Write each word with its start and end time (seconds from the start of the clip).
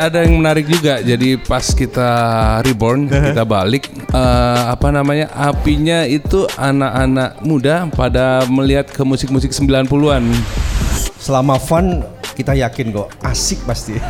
ada 0.00 0.24
yang 0.24 0.40
menarik 0.40 0.64
juga. 0.64 1.04
Jadi 1.04 1.36
pas 1.36 1.60
kita 1.76 2.08
reborn, 2.64 3.04
kita 3.28 3.44
balik 3.44 3.92
eh, 3.92 4.62
apa 4.72 4.88
namanya? 4.88 5.28
Apinya 5.36 6.08
itu 6.08 6.48
anak-anak 6.56 7.44
muda 7.44 7.84
pada 7.92 8.48
melihat 8.48 8.88
ke 8.88 9.04
musik-musik 9.04 9.52
90-an. 9.52 10.24
Selama 11.20 11.60
fun 11.60 12.00
kita 12.32 12.56
yakin 12.56 12.96
kok 12.96 13.12
asik 13.20 13.60
pasti. 13.68 14.00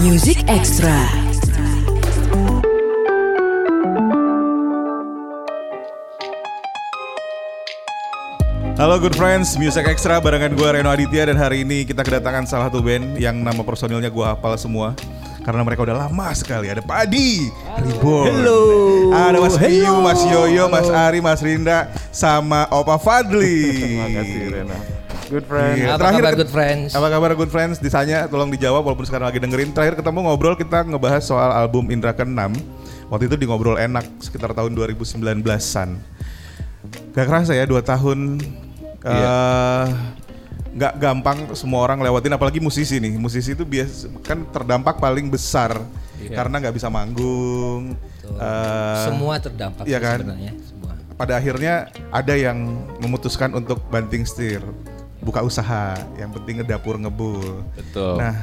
Music 0.00 0.40
Extra. 0.48 1.17
Halo 8.78 8.94
good 9.02 9.18
friends, 9.18 9.58
Music 9.58 9.82
Extra 9.90 10.22
barengan 10.22 10.54
gue 10.54 10.62
Reno 10.62 10.86
Aditya 10.86 11.26
dan 11.26 11.34
hari 11.34 11.66
ini 11.66 11.82
kita 11.82 12.06
kedatangan 12.06 12.46
salah 12.46 12.70
satu 12.70 12.78
band 12.78 13.18
yang 13.18 13.34
nama 13.34 13.66
personilnya 13.66 14.06
gue 14.06 14.22
hafal 14.22 14.54
semua 14.54 14.94
karena 15.42 15.66
mereka 15.66 15.82
udah 15.82 16.06
lama 16.06 16.30
sekali. 16.30 16.70
Ada 16.70 16.78
Padi, 16.78 17.50
Reborn. 17.74 18.30
Hello. 18.30 18.62
Ada 19.10 19.42
Mas 19.42 19.58
Piyu. 19.58 19.98
Mas 19.98 20.22
Yoyo, 20.22 20.70
Mas 20.70 20.86
Ari, 20.94 21.18
Mas 21.18 21.42
Rinda, 21.42 21.90
sama 22.14 22.70
Opa 22.70 23.02
Fadli. 23.02 23.66
Terima 23.82 24.06
kasih 24.14 24.38
Rena. 24.46 24.78
Good 25.26 25.46
friend. 25.50 25.74
Iya, 25.74 25.86
Apa 25.90 25.98
terakhir 25.98 26.22
kabar 26.22 26.34
good 26.38 26.52
friends? 26.54 26.88
Apa 26.94 27.06
kabar 27.10 27.30
good 27.34 27.50
friends? 27.50 27.76
Ditanya 27.82 28.30
tolong 28.30 28.54
dijawab 28.54 28.86
walaupun 28.86 29.10
sekarang 29.10 29.26
lagi 29.34 29.42
dengerin. 29.42 29.74
Terakhir 29.74 29.98
ketemu 29.98 30.22
ngobrol 30.22 30.54
kita 30.54 30.86
ngebahas 30.86 31.26
soal 31.26 31.50
album 31.50 31.90
Indra 31.90 32.14
ke-6. 32.14 32.54
Waktu 33.10 33.26
itu 33.26 33.34
di 33.42 33.50
ngobrol 33.50 33.74
enak 33.74 34.06
sekitar 34.22 34.54
tahun 34.54 34.70
2019-an. 34.78 35.98
Gak 37.18 37.26
kerasa 37.26 37.58
ya 37.58 37.66
2 37.66 37.74
tahun 37.82 38.38
eh 39.04 39.86
nggak 40.68 40.94
gampang 41.00 41.38
semua 41.58 41.82
orang 41.82 41.98
lewatin 41.98 42.34
apalagi 42.34 42.62
musisi 42.62 42.98
nih. 42.98 43.18
Musisi 43.18 43.54
itu 43.54 43.66
biasa 43.66 44.06
kan 44.22 44.46
terdampak 44.48 44.98
paling 44.98 45.26
besar 45.26 45.74
karena 46.28 46.54
nggak 46.60 46.74
bisa 46.74 46.86
manggung. 46.90 47.94
eh, 48.28 49.04
Semua 49.08 49.38
terdampak 49.40 49.82
iya 49.86 49.98
sih 49.98 50.04
kan? 50.06 50.18
sebenarnya. 50.22 50.52
Semua. 50.62 50.92
pada 51.18 51.34
akhirnya 51.34 51.90
ada 52.14 52.34
yang 52.38 52.58
memutuskan 53.02 53.50
untuk 53.50 53.82
banting 53.90 54.22
setir, 54.22 54.62
buka 55.18 55.42
usaha, 55.42 55.98
yang 56.14 56.30
penting 56.30 56.62
ngedapur 56.62 56.94
ngebul. 56.94 57.66
Betul. 57.74 58.22
Nah, 58.22 58.38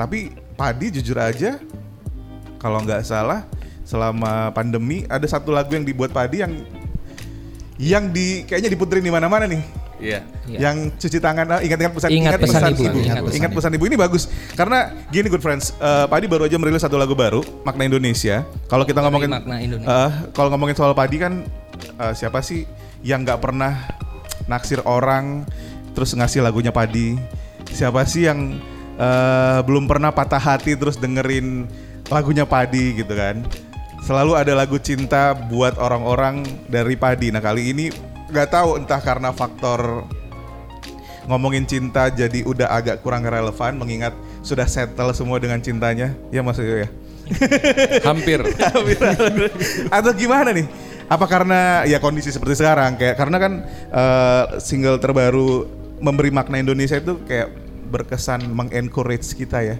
tapi 0.00 0.32
padi 0.56 0.96
jujur 0.96 1.20
aja, 1.20 1.60
kalau 2.56 2.80
nggak 2.80 3.04
salah 3.04 3.44
selama 3.84 4.48
pandemi 4.50 5.04
ada 5.06 5.28
satu 5.28 5.52
lagu 5.52 5.76
yang 5.76 5.84
dibuat 5.84 6.08
padi 6.08 6.40
yang 6.40 6.56
yang 7.76 8.08
di 8.08 8.48
kayaknya 8.48 8.72
diputerin 8.72 9.04
di 9.04 9.12
mana-mana 9.12 9.44
nih. 9.44 9.60
Iya. 9.96 10.20
Iya. 10.44 10.58
Yang 10.60 10.76
cuci 11.00 11.18
tangan, 11.18 11.46
ah, 11.48 11.60
ingat-ingat 11.64 11.92
pesan, 11.96 12.08
Ingat 12.12 12.36
pesan 12.36 12.62
ibu, 12.68 12.82
ibu. 12.84 12.98
ingat 13.00 13.16
Ingat, 13.16 13.24
pesan 13.32 13.50
pesan 13.56 13.72
ibu 13.80 13.84
ini 13.88 13.96
bagus 13.96 14.28
karena 14.52 14.92
gini 15.08 15.26
good 15.32 15.40
friends, 15.40 15.72
eh, 15.80 16.04
Padi 16.04 16.28
baru 16.28 16.44
aja 16.44 16.56
merilis 16.60 16.84
satu 16.84 17.00
lagu 17.00 17.16
baru, 17.16 17.40
Makna 17.64 17.88
Indonesia. 17.88 18.44
Kalau 18.68 18.84
kita 18.84 19.00
ngomongin 19.00 19.32
Makna 19.32 19.56
Indonesia. 19.60 19.88
eh, 19.88 20.10
kalau 20.36 20.48
ngomongin 20.52 20.76
soal 20.76 20.92
Padi 20.92 21.16
kan 21.16 21.42
eh, 21.96 22.12
siapa 22.12 22.44
sih 22.44 22.68
yang 23.00 23.24
nggak 23.24 23.40
pernah 23.40 23.72
naksir 24.44 24.84
orang 24.84 25.48
terus 25.96 26.12
ngasih 26.12 26.44
lagunya 26.44 26.70
Padi? 26.70 27.16
Siapa 27.72 28.04
sih 28.04 28.28
yang 28.28 28.60
eh, 28.96 29.58
belum 29.64 29.88
pernah 29.88 30.12
patah 30.12 30.40
hati 30.40 30.76
terus 30.76 31.00
dengerin 31.00 31.64
lagunya 32.12 32.44
Padi 32.44 33.00
gitu 33.00 33.16
kan? 33.16 33.40
Selalu 34.04 34.38
ada 34.38 34.54
lagu 34.54 34.78
cinta 34.78 35.34
buat 35.34 35.80
orang-orang 35.82 36.46
dari 36.70 36.94
Padi. 36.94 37.34
Nah 37.34 37.42
kali 37.42 37.74
ini 37.74 37.90
nggak 38.26 38.48
tahu 38.50 38.82
entah 38.82 38.98
karena 38.98 39.30
faktor 39.30 40.06
ngomongin 41.26 41.66
cinta 41.66 42.06
jadi 42.06 42.46
udah 42.46 42.70
agak 42.70 43.02
kurang 43.02 43.26
relevan 43.26 43.74
mengingat 43.78 44.14
sudah 44.46 44.66
settle 44.66 45.10
semua 45.10 45.42
dengan 45.42 45.58
cintanya. 45.58 46.14
Ya 46.30 46.40
Mas 46.42 46.58
Yoyo 46.58 46.86
ya? 46.86 46.88
Hampir. 48.08 48.46
atau 49.90 50.10
gimana 50.14 50.54
nih? 50.54 50.66
Apa 51.06 51.26
karena 51.26 51.82
ya 51.86 51.98
kondisi 51.98 52.30
seperti 52.30 52.62
sekarang? 52.62 52.94
Kayak 52.94 53.18
karena 53.18 53.36
kan 53.42 53.52
eh, 53.90 54.44
single 54.62 55.02
terbaru 55.02 55.66
memberi 55.98 56.30
makna 56.30 56.62
Indonesia 56.62 56.98
itu 56.98 57.18
kayak 57.26 57.50
berkesan 57.90 58.46
mengencourage 58.50 59.26
kita 59.34 59.62
ya 59.62 59.76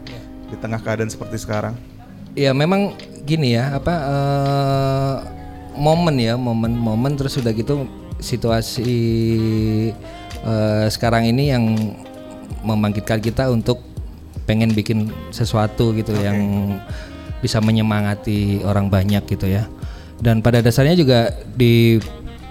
di 0.51 0.57
tengah 0.59 0.83
keadaan 0.83 1.11
seperti 1.11 1.39
sekarang. 1.43 1.75
Ya 2.35 2.51
memang 2.51 2.99
gini 3.23 3.55
ya 3.55 3.79
apa 3.79 3.95
eh, 3.95 5.17
momen 5.79 6.19
ya 6.19 6.35
momen-momen 6.35 7.15
terus 7.15 7.39
udah 7.39 7.55
gitu 7.55 7.87
situasi 8.21 8.93
eh, 10.45 10.87
sekarang 10.89 11.29
ini 11.29 11.53
yang 11.53 11.65
membangkitkan 12.67 13.23
kita 13.23 13.51
untuk 13.53 13.83
pengen 14.47 14.71
bikin 14.73 15.11
sesuatu 15.35 15.91
gitu 15.95 16.15
yang 16.17 16.39
bisa 17.43 17.61
menyemangati 17.61 18.63
orang 18.65 18.89
banyak 18.89 19.27
gitu 19.27 19.47
ya. 19.51 19.67
Dan 20.17 20.41
pada 20.41 20.65
dasarnya 20.65 20.97
juga 20.97 21.35
di 21.55 22.01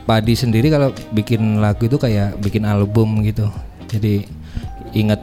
Padi 0.06 0.38
sendiri 0.38 0.70
kalau 0.70 0.94
bikin 1.18 1.58
lagu 1.58 1.90
itu 1.90 1.98
kayak 1.98 2.38
bikin 2.38 2.62
album 2.62 3.26
gitu. 3.26 3.50
Jadi 3.90 4.22
ingat 4.94 5.18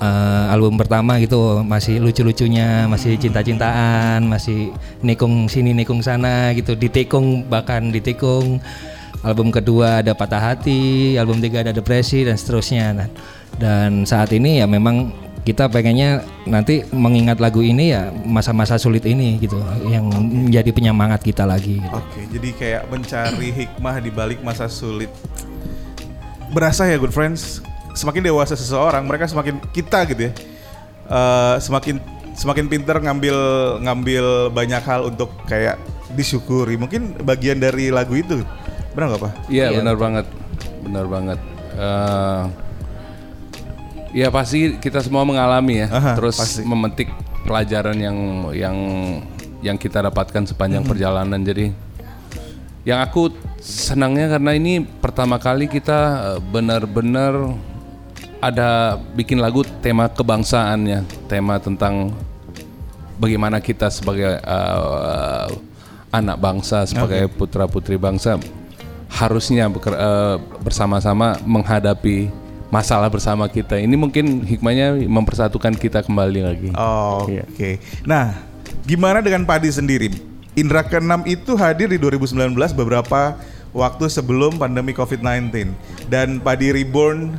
uh, 0.00 0.48
album 0.48 0.80
pertama 0.80 1.20
gitu 1.20 1.60
masih 1.60 2.00
lucu-lucunya, 2.00 2.88
masih 2.88 3.20
cinta-cintaan, 3.20 4.24
masih 4.24 4.72
nikung 5.04 5.52
sini 5.52 5.76
nikung 5.76 6.00
sana 6.00 6.56
gitu, 6.56 6.72
ditikung 6.72 7.44
bahkan 7.44 7.92
ditikung. 7.92 8.56
Album 9.22 9.54
kedua 9.54 10.02
ada 10.02 10.18
patah 10.18 10.42
hati, 10.42 11.14
album 11.14 11.38
tiga 11.38 11.62
ada 11.62 11.70
depresi 11.70 12.26
dan 12.26 12.34
seterusnya. 12.34 12.90
Nah, 12.90 13.08
dan 13.54 14.02
saat 14.02 14.34
ini 14.34 14.58
ya 14.58 14.66
memang 14.66 15.14
kita 15.42 15.66
pengennya 15.66 16.22
nanti 16.46 16.86
mengingat 16.94 17.38
lagu 17.42 17.62
ini 17.62 17.90
ya 17.90 18.10
masa-masa 18.26 18.78
sulit 18.78 19.02
ini 19.06 19.38
gitu, 19.42 19.58
yang 19.86 20.06
menjadi 20.10 20.70
penyemangat 20.74 21.22
kita 21.22 21.42
lagi. 21.46 21.78
Gitu. 21.82 21.94
Oke, 21.94 22.20
jadi 22.30 22.48
kayak 22.54 22.82
mencari 22.90 23.48
hikmah 23.50 23.96
di 24.02 24.10
balik 24.10 24.38
masa 24.42 24.66
sulit. 24.70 25.10
Berasa 26.50 26.86
ya 26.86 26.98
good 26.98 27.14
friends, 27.14 27.62
semakin 27.94 28.26
dewasa 28.26 28.58
seseorang, 28.58 29.06
mereka 29.06 29.30
semakin 29.30 29.58
kita 29.70 30.06
gitu 30.10 30.30
ya. 30.30 30.32
eh, 31.10 31.56
semakin 31.62 32.02
semakin 32.32 32.64
pinter 32.66 32.96
ngambil 33.02 33.36
ngambil 33.82 34.24
banyak 34.50 34.82
hal 34.82 35.10
untuk 35.10 35.30
kayak 35.46 35.78
disyukuri. 36.14 36.74
Mungkin 36.74 37.22
bagian 37.22 37.58
dari 37.62 37.90
lagu 37.90 38.18
itu. 38.18 38.42
Benar 38.92 39.06
nggak, 39.08 39.22
Pak? 39.24 39.32
Iya 39.48 39.66
benar 39.72 39.96
banget, 39.96 40.26
benar 40.84 41.04
banget. 41.08 41.38
Eh, 41.72 42.42
ya 44.12 44.28
pasti 44.28 44.76
kita 44.76 45.00
semua 45.00 45.24
mengalami 45.24 45.84
ya, 45.84 45.88
Aha, 45.88 46.12
terus 46.12 46.36
pasti. 46.36 46.60
memetik 46.60 47.08
pelajaran 47.48 47.96
yang 47.96 48.18
yang 48.52 48.76
yang 49.64 49.76
kita 49.80 50.04
dapatkan 50.04 50.44
sepanjang 50.44 50.84
perjalanan. 50.84 51.40
Jadi 51.40 51.72
yang 52.84 53.00
aku 53.00 53.32
senangnya 53.62 54.36
karena 54.36 54.52
ini 54.52 54.84
pertama 54.84 55.40
kali 55.40 55.72
kita 55.72 55.98
eh, 56.36 56.40
benar-benar 56.52 57.56
ada 58.42 59.00
bikin 59.16 59.40
lagu 59.40 59.64
tema 59.80 60.12
kebangsaannya, 60.12 61.30
tema 61.32 61.56
tentang 61.56 62.12
bagaimana 63.16 63.56
kita 63.64 63.88
sebagai 63.88 64.36
eh, 64.36 65.48
anak 66.12 66.36
bangsa, 66.36 66.84
sebagai 66.84 67.24
putra 67.32 67.64
putri 67.64 67.96
bangsa 67.96 68.36
harusnya 69.12 69.68
eh, 69.68 70.36
bersama-sama 70.64 71.36
menghadapi 71.44 72.32
masalah 72.72 73.12
bersama 73.12 73.44
kita. 73.52 73.76
Ini 73.76 73.92
mungkin 74.00 74.48
hikmahnya 74.48 74.96
mempersatukan 75.04 75.76
kita 75.76 76.00
kembali 76.00 76.40
lagi. 76.40 76.68
Oh, 76.72 77.28
Oke. 77.28 77.76
Nah, 78.08 78.32
gimana 78.88 79.20
dengan 79.20 79.44
Padi 79.44 79.68
sendiri? 79.68 80.08
Indra 80.56 80.80
ke-6 80.84 81.28
itu 81.28 81.52
hadir 81.56 81.92
di 81.92 82.00
2019 82.00 82.56
beberapa 82.72 83.36
waktu 83.76 84.08
sebelum 84.08 84.56
pandemi 84.56 84.96
COVID-19 84.96 85.72
dan 86.08 86.40
Padi 86.40 86.72
Reborn 86.72 87.36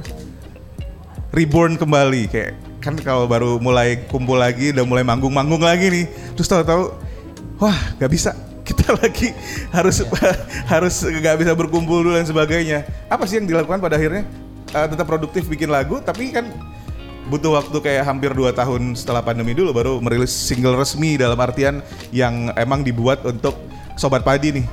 reborn 1.33 1.77
kembali 1.77 2.29
kayak 2.29 2.53
kan 2.81 2.93
kalau 3.01 3.25
baru 3.25 3.57
mulai 3.57 4.05
kumpul 4.09 4.37
lagi 4.37 4.69
udah 4.69 4.85
mulai 4.85 5.01
manggung-manggung 5.01 5.61
lagi 5.61 5.89
nih 5.89 6.05
terus 6.37 6.45
tahu-tahu 6.49 6.93
wah 7.61 7.77
nggak 7.97 8.11
bisa 8.13 8.37
kita 8.63 8.95
lagi 8.95 9.35
harus 9.69 10.03
harus 10.73 10.95
nggak 11.03 11.35
bisa 11.43 11.51
berkumpul 11.53 12.03
dulu 12.03 12.15
dan 12.15 12.27
sebagainya. 12.27 12.87
Apa 13.11 13.27
sih 13.27 13.37
yang 13.39 13.47
dilakukan 13.47 13.83
pada 13.83 13.99
akhirnya? 13.99 14.23
Eh, 14.73 14.87
tetap 14.89 15.05
produktif 15.05 15.45
bikin 15.45 15.69
lagu 15.69 16.01
tapi 16.01 16.33
kan 16.33 16.49
butuh 17.29 17.55
waktu 17.55 17.77
kayak 17.79 18.03
hampir 18.03 18.35
2 18.35 18.51
tahun 18.51 18.97
setelah 18.99 19.23
pandemi 19.23 19.55
dulu 19.55 19.71
baru 19.71 19.93
merilis 20.03 20.33
single 20.33 20.75
resmi 20.75 21.15
dalam 21.15 21.39
artian 21.39 21.79
yang 22.11 22.51
emang 22.59 22.83
dibuat 22.83 23.23
untuk 23.23 23.55
sobat 23.95 24.25
padi 24.25 24.59
nih. 24.59 24.65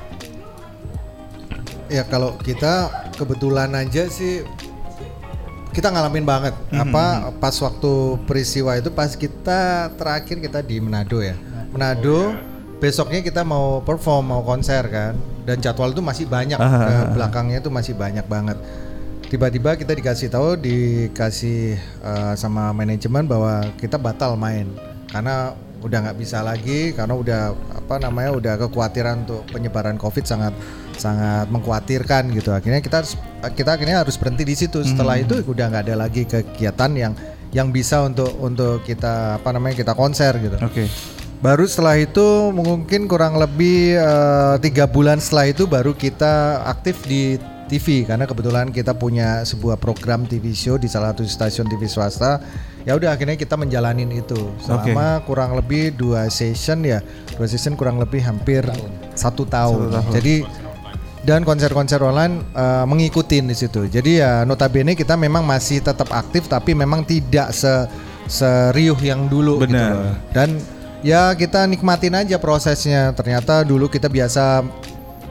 Ya 1.91 2.03
kalau 2.07 2.39
kita 2.39 2.89
kebetulan 3.19 3.71
aja 3.75 4.07
sih 4.07 4.47
kita 5.71 5.87
ngalamin 5.91 6.27
banget. 6.27 6.55
Mhm. 6.71 6.79
apa 6.81 7.05
pas 7.39 7.55
waktu 7.61 8.19
peristiwa 8.27 8.75
itu 8.75 8.91
pas 8.91 9.11
kita 9.15 9.91
terakhir 9.95 10.39
kita 10.39 10.59
di 10.59 10.79
Manado 10.83 11.23
ya. 11.23 11.35
Manado 11.71 12.35
besoknya 12.81 13.21
kita 13.21 13.45
mau 13.45 13.79
perform 13.79 14.33
mau 14.33 14.41
konser 14.41 14.81
kan 14.89 15.13
dan 15.45 15.61
jadwal 15.61 15.93
itu 15.93 16.01
masih 16.01 16.25
banyak 16.25 16.57
Aha. 16.57 16.81
ke 16.81 16.93
belakangnya 17.13 17.57
itu 17.61 17.69
masih 17.69 17.93
banyak 17.93 18.25
banget. 18.25 18.57
tiba-tiba 19.31 19.79
kita 19.79 19.95
dikasih 19.95 20.27
tahu 20.27 20.59
dikasih 20.59 21.79
eh, 21.79 22.33
sama 22.35 22.75
manajemen 22.75 23.23
bahwa 23.23 23.63
kita 23.79 23.95
batal 23.95 24.35
main 24.35 24.67
karena 25.07 25.55
udah 25.79 25.97
nggak 26.03 26.17
bisa 26.19 26.43
lagi 26.43 26.91
karena 26.91 27.15
udah 27.15 27.41
apa 27.73 27.95
namanya 27.97 28.35
udah 28.35 28.53
kekhawatiran 28.59 29.23
untuk 29.23 29.47
penyebaran 29.49 29.95
covid 29.95 30.27
sangat 30.27 30.51
sangat 30.99 31.47
mengkhawatirkan 31.47 32.27
gitu 32.35 32.51
akhirnya 32.51 32.83
kita 32.83 33.01
harus- 33.01 33.17
kita 33.55 33.79
akhirnya 33.79 34.03
harus 34.03 34.19
berhenti 34.19 34.43
di 34.43 34.53
situ 34.53 34.83
setelah 34.83 35.17
itu 35.17 35.39
udah 35.41 35.65
nggak 35.71 35.83
ada 35.89 35.95
lagi 35.95 36.27
kegiatan 36.27 36.91
yang 36.93 37.13
yang 37.51 37.67
bisa 37.71 38.03
untuk 38.03 38.31
untuk 38.35 38.83
kita 38.83 39.39
apa 39.39 39.49
namanya 39.51 39.75
kita 39.75 39.95
konser 39.95 40.35
gitu 40.39 40.55
Oke. 40.59 40.87
Baru 41.41 41.65
setelah 41.65 41.97
itu 41.97 42.53
mungkin 42.53 43.09
kurang 43.09 43.41
lebih 43.41 43.97
eh, 43.97 44.55
tiga 44.61 44.85
bulan 44.85 45.17
setelah 45.17 45.49
itu 45.49 45.65
baru 45.65 45.97
kita 45.97 46.61
aktif 46.69 47.01
di 47.09 47.41
TV 47.65 48.05
karena 48.05 48.29
kebetulan 48.29 48.69
kita 48.69 48.93
punya 48.93 49.41
sebuah 49.41 49.81
program 49.81 50.29
TV 50.29 50.53
show 50.53 50.77
di 50.77 50.85
salah 50.85 51.17
satu 51.17 51.25
stasiun 51.25 51.65
TV 51.65 51.89
swasta. 51.89 52.37
Ya 52.85 52.93
udah 52.93 53.17
akhirnya 53.17 53.41
kita 53.41 53.57
menjalanin 53.57 54.13
itu 54.13 54.37
selama 54.61 55.25
kurang 55.25 55.57
lebih 55.57 55.97
dua 55.97 56.29
session 56.29 56.85
ya, 56.85 57.01
dua 57.33 57.49
session 57.49 57.73
kurang 57.73 57.97
lebih 57.97 58.21
hampir 58.21 58.61
satu 59.17 59.41
tahun. 59.49 59.97
Jadi 60.13 60.45
dan 61.25 61.41
konser-konser 61.41 62.05
online 62.05 62.45
eh, 62.53 62.85
mengikuti 62.85 63.41
di 63.41 63.57
situ. 63.57 63.89
Jadi 63.89 64.21
ya 64.21 64.45
notabene 64.45 64.93
kita 64.93 65.17
memang 65.17 65.41
masih 65.41 65.81
tetap 65.81 66.13
aktif 66.13 66.45
tapi 66.45 66.77
memang 66.77 67.01
tidak 67.01 67.49
se 67.49 67.89
seriuh 68.29 68.99
yang 69.01 69.25
dulu 69.25 69.57
gitu 69.57 69.73
Benar. 69.73 69.89
loh. 69.97 70.15
Dan 70.37 70.49
ya 71.01 71.33
kita 71.33 71.65
nikmatin 71.65 72.15
aja 72.15 72.37
prosesnya. 72.37 73.11
Ternyata 73.11 73.61
dulu 73.61 73.85
kita 73.85 74.07
biasa 74.07 74.61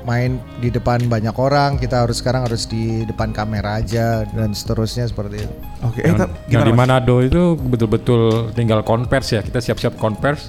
main 0.01 0.41
di 0.59 0.69
depan 0.69 1.05
banyak 1.07 1.37
orang, 1.37 1.77
kita 1.77 2.03
harus 2.03 2.19
sekarang 2.19 2.49
harus 2.49 2.65
di 2.65 3.05
depan 3.05 3.31
kamera 3.31 3.79
aja 3.79 4.25
dan 4.27 4.51
seterusnya 4.51 5.05
seperti 5.05 5.45
itu. 5.45 5.55
Oke. 5.85 6.01
Eh, 6.01 6.09
Yang, 6.09 6.19
yang 6.49 6.63
di? 6.65 6.73
Manado 6.73 7.21
itu 7.21 7.55
betul-betul 7.55 8.51
tinggal 8.53 8.81
konvers 8.81 9.29
ya. 9.29 9.45
Kita 9.45 9.61
siap-siap 9.61 9.97
konvers 9.97 10.49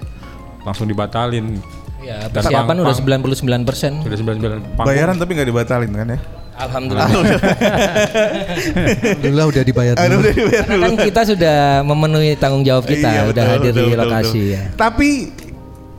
langsung 0.64 0.88
dibatalin. 0.88 1.60
Ya, 2.02 2.26
persiapan 2.34 2.82
udah 2.82 2.96
pang- 2.98 3.22
99 3.22 3.62
persen. 3.62 4.02
Sudah 4.02 4.18
99 4.18 4.74
panggung. 4.74 4.88
Bayaran 4.90 5.16
tapi 5.20 5.38
nggak 5.38 5.50
dibatalin 5.52 5.92
kan 5.94 6.08
ya? 6.10 6.20
Alhamdulillah. 6.62 7.10
Alhamdulillah 7.10 9.46
udah 9.50 9.64
dibayar 9.66 9.94
dulu. 9.98 10.22
udah 10.22 10.34
dibayar 10.34 10.64
Karena 10.66 10.86
kan 10.86 10.96
kita 11.00 11.22
sudah 11.26 11.82
memenuhi 11.82 12.38
tanggung 12.38 12.62
jawab 12.62 12.86
kita, 12.86 13.10
Iya, 13.10 13.22
udah 13.30 13.44
betul, 13.44 13.58
hadir 13.58 13.72
betul, 13.74 13.82
di 13.82 13.90
betul, 13.90 14.02
lokasi 14.06 14.42
betul. 14.42 14.54
ya. 14.54 14.62
Tapi 14.78 15.10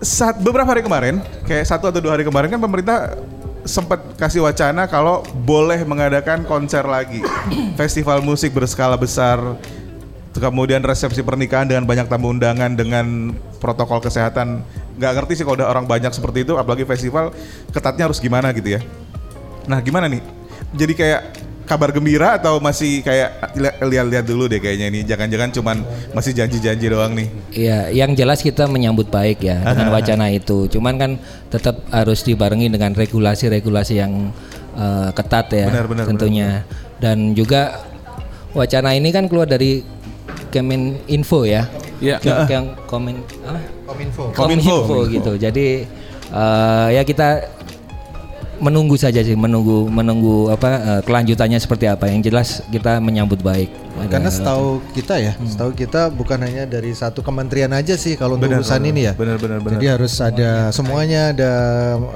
saat 0.03 0.37
beberapa 0.39 0.69
hari 0.71 0.83
kemarin, 0.83 1.23
kayak 1.47 1.67
satu 1.67 1.89
atau 1.91 2.01
dua 2.03 2.19
hari 2.19 2.25
kemarin 2.27 2.51
kan 2.51 2.61
pemerintah 2.61 3.15
sempat 3.63 4.03
kasih 4.19 4.43
wacana 4.43 4.91
kalau 4.91 5.23
boleh 5.47 5.79
mengadakan 5.87 6.43
konser 6.43 6.83
lagi, 6.83 7.23
festival 7.81 8.19
musik 8.23 8.51
berskala 8.51 8.99
besar, 8.99 9.39
kemudian 10.35 10.83
resepsi 10.83 11.23
pernikahan 11.23 11.71
dengan 11.71 11.87
banyak 11.87 12.11
tamu 12.11 12.35
undangan 12.35 12.75
dengan 12.75 13.31
protokol 13.63 14.03
kesehatan. 14.03 14.67
Nggak 14.99 15.13
ngerti 15.23 15.33
sih 15.39 15.45
kalau 15.47 15.63
udah 15.63 15.71
orang 15.71 15.87
banyak 15.87 16.11
seperti 16.11 16.43
itu, 16.43 16.59
apalagi 16.59 16.83
festival 16.83 17.31
ketatnya 17.71 18.11
harus 18.11 18.19
gimana 18.19 18.51
gitu 18.51 18.75
ya. 18.79 18.81
Nah 19.71 19.79
gimana 19.79 20.11
nih? 20.11 20.42
Jadi 20.73 20.93
kayak 20.93 21.23
kabar 21.63 21.89
gembira 21.89 22.37
atau 22.37 22.59
masih 22.59 23.01
kayak 23.01 23.55
li- 23.55 23.77
lihat-lihat 23.87 24.25
dulu 24.25 24.45
deh 24.45 24.59
kayaknya 24.59 24.89
ini 24.89 25.01
jangan-jangan 25.03 25.51
cuman 25.53 25.77
masih 26.11 26.33
janji-janji 26.33 26.87
doang 26.87 27.13
nih. 27.13 27.29
Iya, 27.51 27.79
yang 27.95 28.13
jelas 28.13 28.41
kita 28.41 28.67
menyambut 28.67 29.09
baik 29.09 29.41
ya 29.41 29.63
dengan 29.63 29.89
wacana 29.91 30.29
itu. 30.29 30.67
Cuman 30.69 30.95
kan 30.97 31.11
tetap 31.49 31.81
harus 31.89 32.21
dibarengi 32.21 32.67
dengan 32.67 32.93
regulasi-regulasi 32.93 33.95
yang 33.95 34.33
eh, 34.75 35.11
ketat 35.13 35.47
ya 35.51 35.67
Benar, 35.69 35.87
benar, 35.87 36.05
tentunya. 36.07 36.49
Dan 36.99 37.33
juga 37.33 37.85
wacana 38.53 38.93
ini 38.93 39.09
kan 39.09 39.27
keluar 39.27 39.47
dari 39.47 39.81
Kemeninfo 40.51 41.45
ya. 41.45 41.65
Iya. 41.99 42.19
Yang- 42.21 42.49
Yang 42.49 42.65
komen 42.85 43.15
apa? 43.43 43.61
Kominfo. 43.87 44.23
Kominfo. 44.33 44.77
Kominfo 44.83 44.99
gitu. 45.09 45.33
Jadi 45.37 45.67
eh, 46.29 46.89
ya 46.91 47.03
kita 47.03 47.29
menunggu 48.63 48.95
saja 48.95 49.19
sih, 49.27 49.35
menunggu 49.35 49.91
menunggu 49.91 50.55
apa 50.55 50.69
eh, 50.79 51.01
kelanjutannya 51.03 51.59
seperti 51.59 51.91
apa. 51.91 52.07
Yang 52.07 52.31
jelas 52.31 52.49
kita 52.71 53.03
menyambut 53.03 53.43
baik. 53.43 53.69
Ada- 54.03 54.13
Karena 54.13 54.31
setahu 54.31 54.67
kita 54.93 55.15
ya, 55.17 55.33
setahu 55.39 55.71
kita 55.73 56.11
bukan 56.11 56.39
hanya 56.39 56.65
dari 56.65 56.91
satu 56.93 57.21
kementerian 57.21 57.71
aja 57.71 57.95
sih 57.95 58.15
kalau 58.15 58.35
untuk 58.35 58.51
urusan 58.51 58.83
ini 58.83 59.07
ya. 59.07 59.13
Benar, 59.13 59.37
benar, 59.37 59.59
benar. 59.59 59.77
Jadi 59.77 59.87
harus 59.89 60.15
ada 60.17 60.51
semuanya 60.71 61.31
ada 61.31 61.53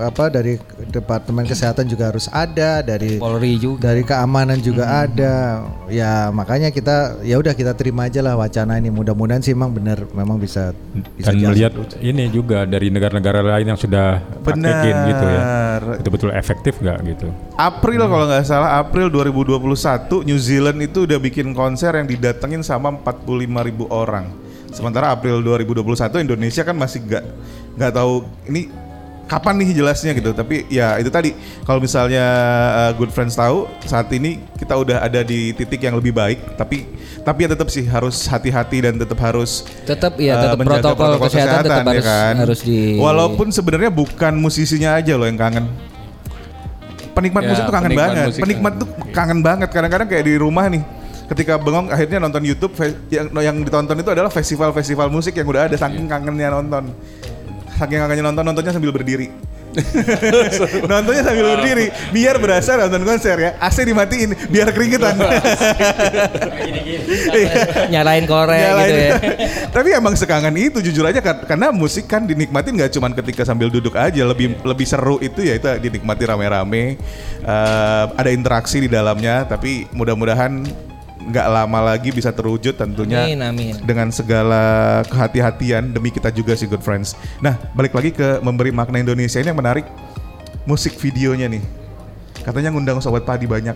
apa 0.02 0.28
dari 0.28 0.58
departemen 0.84 1.44
kesehatan 1.44 1.84
juga 1.84 2.10
harus 2.10 2.26
ada, 2.28 2.80
dari 2.80 3.16
Polri 3.16 3.56
juga. 3.56 3.86
dari 3.86 4.02
keamanan 4.02 4.58
juga 4.58 4.84
ada. 5.00 5.62
Ya 5.86 6.28
makanya 6.28 6.68
kita 6.68 7.22
ya 7.22 7.36
udah 7.36 7.52
kita 7.52 7.72
terima 7.72 8.06
aja 8.06 8.20
lah 8.20 8.34
wacana 8.34 8.76
ini. 8.76 8.88
Mudah-mudahan 8.88 9.38
sih 9.38 9.52
emang 9.52 9.70
benar 9.70 10.02
memang 10.10 10.36
bisa 10.36 10.74
bisa 11.14 11.30
Dan 11.30 11.38
jalan. 11.38 11.50
melihat 11.52 11.72
ini 11.98 12.24
juga 12.28 12.64
dari 12.64 12.88
negara-negara 12.88 13.40
lain 13.46 13.66
yang 13.68 13.78
sudah 13.78 14.18
praktekin 14.42 14.96
gitu 15.06 15.24
ya. 15.24 15.40
Benar. 15.76 15.80
Itu 16.00 16.08
betul 16.10 16.30
efektif 16.32 16.74
nggak 16.76 16.98
gitu? 17.06 17.28
April 17.54 18.02
kalau 18.02 18.26
nggak 18.26 18.44
salah 18.44 18.76
April 18.76 19.08
2021 19.08 19.64
New 20.24 20.36
Zealand 20.36 20.78
itu 20.78 21.04
udah 21.04 21.18
bikin 21.18 21.52
konser 21.76 21.92
yang 21.92 22.08
didatengin 22.08 22.64
sama 22.64 22.88
45 23.04 23.68
ribu 23.68 23.84
orang. 23.92 24.32
Sementara 24.72 25.12
April 25.12 25.44
2021 25.44 26.24
Indonesia 26.24 26.64
kan 26.64 26.72
masih 26.72 27.04
nggak 27.04 27.24
nggak 27.76 27.92
tahu 27.92 28.24
ini 28.48 28.72
kapan 29.28 29.60
nih 29.60 29.76
jelasnya 29.76 30.16
gitu. 30.16 30.32
Tapi 30.32 30.64
ya 30.72 30.96
itu 30.96 31.12
tadi 31.12 31.36
kalau 31.68 31.76
misalnya 31.76 32.24
uh, 32.72 32.90
Good 32.96 33.12
Friends 33.12 33.36
tahu 33.36 33.68
saat 33.84 34.08
ini 34.16 34.40
kita 34.56 34.72
udah 34.72 35.04
ada 35.04 35.20
di 35.20 35.52
titik 35.52 35.84
yang 35.84 36.00
lebih 36.00 36.16
baik. 36.16 36.56
Tapi 36.56 36.88
tapi 37.20 37.44
ya 37.44 37.52
tetap 37.52 37.68
sih 37.68 37.84
harus 37.84 38.24
hati-hati 38.24 38.88
dan 38.88 38.96
tetap 38.96 39.20
harus 39.20 39.68
Tetap 39.84 40.16
ya 40.16 40.32
uh, 40.32 40.42
tetap 40.48 40.56
menjaga 40.56 40.96
protokol, 40.96 41.28
kesehatan, 41.28 41.60
tetap 41.60 41.84
ya 41.84 41.92
harus 41.92 42.08
kan? 42.08 42.34
harus 42.40 42.60
di 42.64 42.78
Walaupun 42.96 43.52
sebenarnya 43.52 43.92
bukan 43.92 44.32
musisinya 44.40 44.96
aja 44.96 45.12
loh 45.12 45.28
yang 45.28 45.36
kangen. 45.36 45.68
Penikmat 47.12 47.42
Ya, 47.44 47.48
musik 47.52 47.62
tuh 47.68 47.74
kangen 47.76 47.92
penikmat 47.92 48.08
banget. 48.08 48.26
musik 48.32 48.40
Penikmat 48.40 48.72
tuh 48.80 48.88
kangen 49.12 49.40
banget. 49.44 49.68
Kadang-kadang 49.68 50.08
kayak 50.08 50.24
di 50.24 50.34
rumah 50.40 50.64
nih. 50.72 50.95
Ketika 51.26 51.58
bengong 51.58 51.90
akhirnya 51.90 52.22
nonton 52.22 52.42
YouTube 52.42 52.72
yang 53.10 53.26
yang 53.34 53.56
ditonton 53.60 53.98
itu 53.98 54.10
adalah 54.10 54.30
festival-festival 54.30 55.10
musik 55.10 55.34
yang 55.34 55.46
udah 55.46 55.66
ada 55.66 55.74
saking 55.74 56.06
kangennya 56.06 56.50
nonton. 56.50 56.94
Saking 57.74 57.98
kangennya 57.98 58.24
nonton 58.24 58.44
nontonnya 58.44 58.70
sambil 58.70 58.94
berdiri. 58.94 59.28
nontonnya 60.88 61.20
sambil 61.20 61.52
berdiri 61.52 61.92
biar 62.08 62.40
berasa 62.40 62.80
nonton 62.80 63.04
konser 63.04 63.36
ya 63.36 63.50
AC 63.60 63.84
dimatiin 63.84 64.32
biar 64.48 64.72
keringetan 64.72 65.20
nyalain 67.90 68.24
korek 68.24 68.56
Nyalain. 68.56 68.88
gitu 68.88 68.96
ya. 68.96 69.14
Tapi 69.68 69.88
emang 69.92 70.14
sekangen 70.16 70.56
itu 70.56 70.80
jujur 70.80 71.04
aja 71.04 71.20
kar- 71.20 71.44
karena 71.44 71.68
musik 71.70 72.08
kan 72.08 72.24
dinikmatin 72.24 72.72
nggak 72.72 72.88
cuman 72.88 73.12
ketika 73.12 73.44
sambil 73.44 73.68
duduk 73.68 73.92
aja 73.94 74.24
lebih 74.24 74.56
lebih 74.64 74.86
seru 74.88 75.20
itu 75.20 75.44
ya 75.44 75.56
itu 75.56 75.68
dinikmati 75.80 76.24
rame-rame 76.24 76.96
Eh, 77.46 78.04
ada 78.10 78.30
interaksi 78.32 78.80
di 78.80 78.88
dalamnya 78.88 79.46
tapi 79.46 79.86
mudah-mudahan 79.92 80.66
nggak 81.26 81.46
lama 81.50 81.78
lagi 81.82 82.14
bisa 82.14 82.30
terwujud 82.30 82.74
tentunya 82.74 83.26
Amin, 83.26 83.42
amin. 83.42 83.74
dengan 83.82 84.08
segala 84.08 85.02
kehati-hatian 85.10 85.90
demi 85.90 86.10
kita 86.10 86.30
juga 86.30 86.54
sih 86.54 86.64
good 86.64 86.80
friends. 86.80 87.18
Nah 87.42 87.58
balik 87.74 87.92
lagi 87.92 88.14
ke 88.14 88.38
memberi 88.40 88.70
makna 88.70 89.02
Indonesia 89.02 89.36
ini 89.36 89.50
yang 89.50 89.58
menarik 89.58 89.86
musik 90.62 90.94
videonya 90.96 91.46
nih 91.46 91.62
katanya 92.42 92.70
ngundang 92.70 93.02
sobat 93.02 93.26
padi 93.26 93.46
banyak 93.46 93.74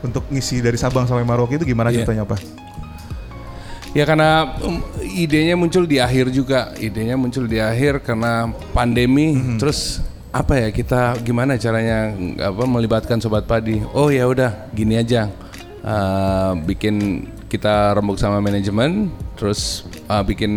untuk 0.00 0.24
ngisi 0.32 0.64
dari 0.64 0.76
Sabang 0.76 1.04
sampai 1.04 1.24
Merauke 1.24 1.60
itu 1.60 1.66
gimana 1.66 1.92
Iya. 1.92 2.00
ceritanya 2.02 2.24
apa? 2.24 2.36
Ya 3.96 4.04
karena 4.04 4.54
um, 4.60 4.84
idenya 5.00 5.56
muncul 5.56 5.88
di 5.88 5.96
akhir 5.96 6.28
juga, 6.28 6.76
idenya 6.76 7.16
muncul 7.16 7.48
di 7.48 7.56
akhir 7.56 8.04
karena 8.04 8.52
pandemi. 8.70 9.36
Terus 9.56 10.04
apa 10.28 10.60
ya 10.60 10.68
kita 10.68 11.16
gimana 11.24 11.56
caranya 11.56 12.12
apa 12.36 12.68
melibatkan 12.68 13.16
sobat 13.16 13.48
padi? 13.48 13.80
Oh 13.96 14.12
ya 14.12 14.28
udah 14.28 14.68
gini 14.76 15.00
aja, 15.00 15.32
Uh, 15.78 16.58
bikin 16.66 17.26
kita 17.46 17.94
rembuk 17.96 18.18
sama 18.18 18.42
manajemen, 18.42 19.08
terus 19.38 19.86
uh, 20.10 20.20
bikin 20.26 20.52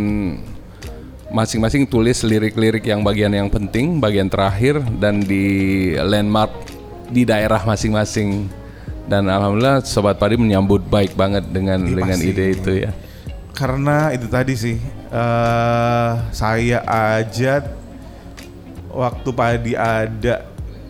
masing-masing 1.32 1.88
tulis 1.88 2.20
lirik-lirik 2.28 2.84
yang 2.84 3.02
bagian 3.02 3.32
yang 3.32 3.48
penting, 3.48 4.04
bagian 4.04 4.28
terakhir 4.28 4.84
dan 5.00 5.24
di 5.24 5.46
landmark 5.96 6.52
di 7.08 7.24
daerah 7.24 7.64
masing-masing. 7.64 8.50
Dan 9.08 9.28
alhamdulillah 9.28 9.84
sobat 9.84 10.20
padi 10.20 10.36
menyambut 10.40 10.84
baik 10.88 11.16
banget 11.16 11.48
dengan 11.50 11.84
Iya, 11.84 11.96
dengan 11.96 12.18
pasti. 12.20 12.30
ide 12.32 12.46
itu 12.52 12.72
ya. 12.88 12.92
Karena 13.52 13.98
itu 14.16 14.28
tadi 14.32 14.54
sih, 14.56 14.78
eh 15.12 16.12
saya 16.32 16.80
aja 16.88 17.62
waktu 18.92 19.30
padi 19.32 19.74
ada 19.76 20.48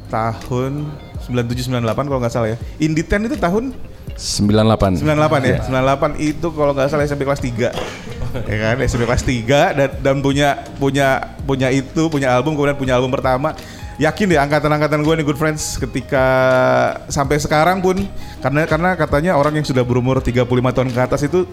tahun 0.10 0.90
97-98 1.30 2.10
kalau 2.10 2.20
nggak 2.22 2.34
salah 2.34 2.50
ya. 2.54 2.58
Indie 2.82 3.06
10 3.06 3.30
itu 3.30 3.38
tahun 3.38 3.74
98. 4.22 5.02
98 5.02 5.50
ya. 5.50 5.58
98 5.66 6.22
itu 6.22 6.48
kalau 6.54 6.78
nggak 6.78 6.94
salah 6.94 7.10
SMP 7.10 7.26
kelas 7.26 7.42
3. 7.42 7.74
ya 8.48 8.58
kan, 8.62 8.76
SMP 8.86 9.04
kelas 9.10 9.26
3 9.26 9.78
dan, 9.78 9.90
dan 9.98 10.16
punya 10.22 10.62
punya 10.78 11.34
punya 11.42 11.74
itu, 11.74 12.06
punya 12.08 12.38
album 12.38 12.54
kemudian 12.54 12.78
punya 12.78 12.94
album 13.02 13.10
pertama 13.10 13.58
yakin 14.02 14.34
deh 14.34 14.40
angkatan-angkatan 14.42 15.06
gue 15.06 15.14
nih 15.22 15.26
good 15.30 15.38
friends 15.38 15.78
ketika 15.78 16.26
sampai 17.06 17.38
sekarang 17.38 17.86
pun 17.86 18.02
karena 18.42 18.66
karena 18.66 18.98
katanya 18.98 19.32
orang 19.38 19.62
yang 19.62 19.68
sudah 19.68 19.86
berumur 19.86 20.18
35 20.18 20.42
tahun 20.50 20.90
ke 20.90 21.00
atas 21.06 21.22
itu 21.22 21.46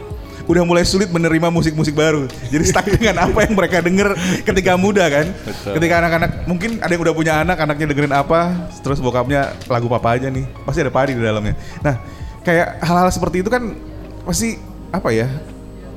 udah 0.49 0.65
mulai 0.65 0.81
sulit 0.89 1.13
menerima 1.13 1.53
musik-musik 1.53 1.93
baru. 1.93 2.25
Jadi 2.49 2.65
stuck 2.65 2.89
dengan 2.97 3.29
apa 3.29 3.45
yang 3.45 3.53
mereka 3.53 3.85
denger 3.85 4.17
ketika 4.49 4.81
muda 4.81 5.05
kan. 5.13 5.29
Ketika 5.45 5.95
anak-anak 6.01 6.31
mungkin 6.49 6.81
ada 6.81 6.89
yang 6.89 7.05
udah 7.05 7.15
punya 7.15 7.33
anak, 7.45 7.61
anaknya 7.61 7.93
dengerin 7.93 8.17
apa, 8.17 8.57
terus 8.81 8.97
bokapnya 8.97 9.53
lagu 9.69 9.93
papa 9.93 10.17
aja 10.17 10.33
nih. 10.33 10.49
Pasti 10.65 10.81
ada 10.81 10.89
padi 10.89 11.13
di 11.13 11.21
dalamnya. 11.21 11.53
Nah, 11.85 12.01
kayak 12.49 12.81
hal-hal 12.81 13.13
seperti 13.13 13.45
itu 13.45 13.53
kan 13.53 13.77
pasti 14.25 14.57
apa 14.89 15.13
ya? 15.13 15.29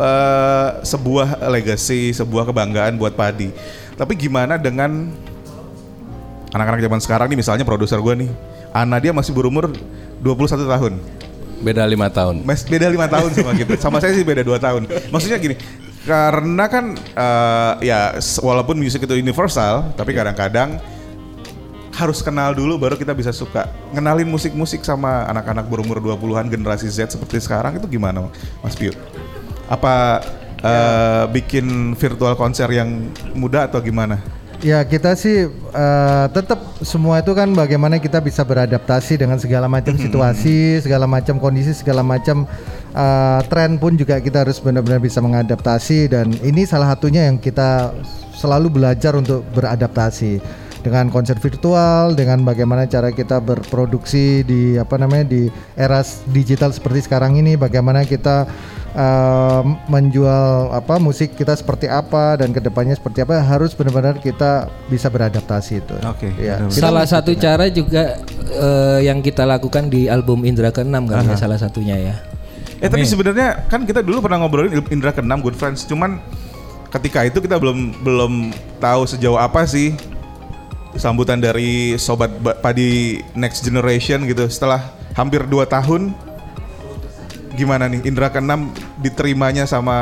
eh, 0.01 0.69
sebuah 0.81 1.45
legacy, 1.53 2.11
sebuah 2.11 2.49
kebanggaan 2.49 2.97
buat 2.97 3.13
padi. 3.13 3.53
Tapi 3.95 4.17
gimana 4.17 4.57
dengan 4.57 5.13
anak-anak 6.51 6.81
zaman 6.83 6.99
sekarang 6.99 7.27
nih 7.31 7.39
misalnya 7.39 7.63
produser 7.63 7.99
gue 8.03 8.27
nih 8.27 8.29
Ana 8.71 8.99
dia 8.99 9.15
masih 9.15 9.31
berumur 9.31 9.71
21 10.19 10.67
tahun 10.67 10.93
Beda 11.61 11.85
lima 11.85 12.09
tahun. 12.09 12.41
Mas 12.41 12.65
beda 12.65 12.89
lima 12.89 13.05
tahun 13.05 13.37
sama 13.37 13.53
kita 13.53 13.77
sama 13.77 14.01
saya 14.01 14.17
sih 14.17 14.25
beda 14.25 14.41
dua 14.41 14.57
tahun 14.57 14.89
maksudnya 15.13 15.37
gini 15.39 15.55
karena 16.03 16.65
kan 16.67 16.97
eh, 16.97 17.73
ya 17.87 18.17
walaupun 18.41 18.75
musik 18.81 19.05
itu 19.05 19.15
universal 19.15 19.93
tapi 19.95 20.11
kadang-kadang 20.11 20.81
harus 22.01 22.25
kenal 22.25 22.57
dulu 22.57 22.81
baru 22.81 22.97
kita 22.97 23.13
bisa 23.13 23.29
suka 23.29 23.69
ngenalin 23.93 24.25
musik-musik 24.25 24.81
sama 24.81 25.29
anak-anak 25.29 25.69
berumur 25.69 26.01
20-an 26.01 26.49
generasi 26.49 26.89
Z 26.89 27.13
seperti 27.13 27.37
sekarang 27.37 27.77
itu 27.77 27.85
gimana 27.85 28.25
Mas 28.65 28.73
Piu? 28.73 28.89
Apa 29.69 30.25
eh, 30.65 31.23
bikin 31.29 31.93
virtual 31.93 32.33
konser 32.33 32.65
yang 32.73 33.13
mudah 33.37 33.69
atau 33.69 33.77
gimana? 33.77 34.17
Ya 34.61 34.81
kita 34.85 35.13
sih 35.17 35.49
eh, 35.49 36.25
tetap 36.33 36.61
semua 36.81 37.21
itu 37.21 37.33
kan 37.37 37.49
bagaimana 37.53 38.01
kita 38.01 38.17
bisa 38.17 38.41
beradaptasi 38.41 39.21
dengan 39.21 39.37
segala 39.37 39.69
macam 39.69 39.93
situasi, 39.97 40.81
segala 40.81 41.05
macam 41.05 41.37
kondisi, 41.37 41.77
segala 41.77 42.01
macam 42.01 42.49
eh, 42.93 43.39
tren 43.45 43.77
pun 43.77 43.93
juga 43.93 44.17
kita 44.17 44.41
harus 44.41 44.57
benar-benar 44.57 44.97
bisa 44.97 45.21
mengadaptasi 45.21 46.09
dan 46.09 46.33
ini 46.41 46.65
salah 46.65 46.93
satunya 46.93 47.29
yang 47.29 47.37
kita 47.37 47.93
selalu 48.33 48.73
belajar 48.81 49.13
untuk 49.13 49.45
beradaptasi 49.53 50.60
dengan 50.81 51.07
konser 51.13 51.37
virtual, 51.37 52.17
dengan 52.17 52.41
bagaimana 52.41 52.89
cara 52.89 53.13
kita 53.13 53.37
berproduksi 53.37 54.41
di 54.41 54.75
apa 54.75 54.97
namanya 54.97 55.29
di 55.29 55.47
era 55.77 56.01
digital 56.29 56.73
seperti 56.73 57.05
sekarang 57.05 57.37
ini, 57.37 57.53
bagaimana 57.53 58.01
kita 58.01 58.49
eh, 58.97 59.61
menjual 59.87 60.73
apa 60.73 60.97
musik 60.97 61.37
kita 61.37 61.53
seperti 61.53 61.85
apa 61.85 62.41
dan 62.41 62.49
ke 62.51 62.59
depannya 62.59 62.97
seperti 62.97 63.21
apa 63.21 63.39
harus 63.39 63.77
benar-benar 63.77 64.17
kita 64.17 64.67
bisa 64.89 65.07
beradaptasi 65.07 65.73
itu. 65.79 65.95
Oke, 66.05 66.33
Ya, 66.41 66.57
benar. 66.59 66.73
kita 66.73 66.81
Salah 66.81 67.05
satu 67.07 67.31
cara 67.37 67.69
juga 67.69 68.17
eh, 68.49 68.99
yang 69.05 69.21
kita 69.21 69.45
lakukan 69.45 69.87
di 69.87 70.09
album 70.09 70.43
Indra 70.43 70.73
ke-6 70.73 70.97
kan 71.07 71.23
ya 71.29 71.37
salah 71.37 71.61
satunya 71.61 71.95
ya. 71.95 72.15
Eh 72.81 72.89
tapi 72.89 73.05
sebenarnya 73.05 73.69
kan 73.69 73.85
kita 73.85 74.01
dulu 74.01 74.25
pernah 74.25 74.41
ngobrolin 74.41 74.73
Indra 74.89 75.13
ke-6 75.13 75.29
Good 75.45 75.57
Friends, 75.61 75.85
cuman 75.85 76.17
ketika 76.91 77.23
itu 77.23 77.39
kita 77.39 77.55
belum 77.55 78.03
belum 78.03 78.33
tahu 78.83 79.07
sejauh 79.07 79.39
apa 79.39 79.63
sih 79.63 79.95
sambutan 80.95 81.39
dari 81.39 81.95
sobat 81.95 82.31
Ba- 82.39 82.57
padi 82.57 83.19
next 83.35 83.63
generation 83.63 84.23
gitu. 84.27 84.47
Setelah 84.47 84.91
hampir 85.15 85.43
2 85.45 85.63
tahun 85.67 86.11
gimana 87.51 87.91
nih 87.91 88.07
Indra 88.07 88.31
ke-6 88.31 88.51
diterimanya 88.99 89.63
sama 89.67 89.97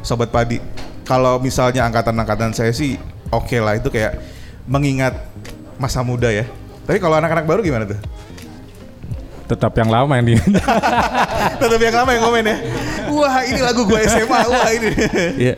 sobat 0.00 0.32
padi? 0.32 0.60
Kalau 1.08 1.40
misalnya 1.40 1.88
angkatan-angkatan 1.88 2.52
saya 2.52 2.72
sih 2.72 3.00
oke 3.32 3.56
lah 3.56 3.80
itu 3.80 3.88
kayak 3.88 4.20
mengingat 4.68 5.16
masa 5.80 6.04
muda 6.04 6.28
ya. 6.28 6.44
Tapi 6.84 7.00
kalau 7.00 7.16
anak-anak 7.16 7.44
baru 7.48 7.60
gimana 7.64 7.84
tuh? 7.88 8.00
Tetap 9.48 9.72
yang 9.80 9.88
lama 9.88 10.12
yang 10.20 10.28
di 10.28 10.34
Tetap 11.60 11.80
yang 11.80 11.96
lama 11.96 12.10
yang 12.12 12.22
komen 12.28 12.44
ya. 12.44 12.56
Wah 13.08 13.40
ini 13.48 13.60
lagu 13.64 13.88
gue 13.88 13.96
SMA. 14.04 14.40
Wah 14.44 14.68
ini. 14.76 14.90
Iya. 15.40 15.54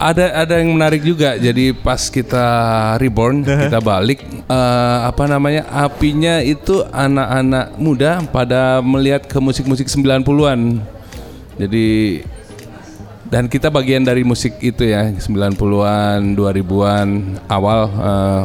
Ada 0.00 0.48
ada 0.48 0.54
yang 0.56 0.72
menarik 0.72 1.04
juga. 1.04 1.36
Jadi 1.36 1.76
pas 1.76 2.00
kita 2.08 2.44
reborn, 2.96 3.44
kita 3.68 3.84
balik 3.84 4.24
eh, 4.48 4.98
apa 5.04 5.28
namanya? 5.28 5.68
Apinya 5.68 6.40
itu 6.40 6.80
anak-anak 6.88 7.76
muda 7.76 8.24
pada 8.32 8.80
melihat 8.80 9.28
ke 9.28 9.36
musik-musik 9.36 9.92
90-an. 9.92 10.80
Jadi 11.60 11.88
dan 13.28 13.46
kita 13.46 13.68
bagian 13.68 14.02
dari 14.02 14.24
musik 14.24 14.56
itu 14.64 14.88
ya, 14.88 15.12
90-an, 15.12 16.34
2000-an 16.34 17.08
awal 17.46 17.80
eh, 17.86 18.42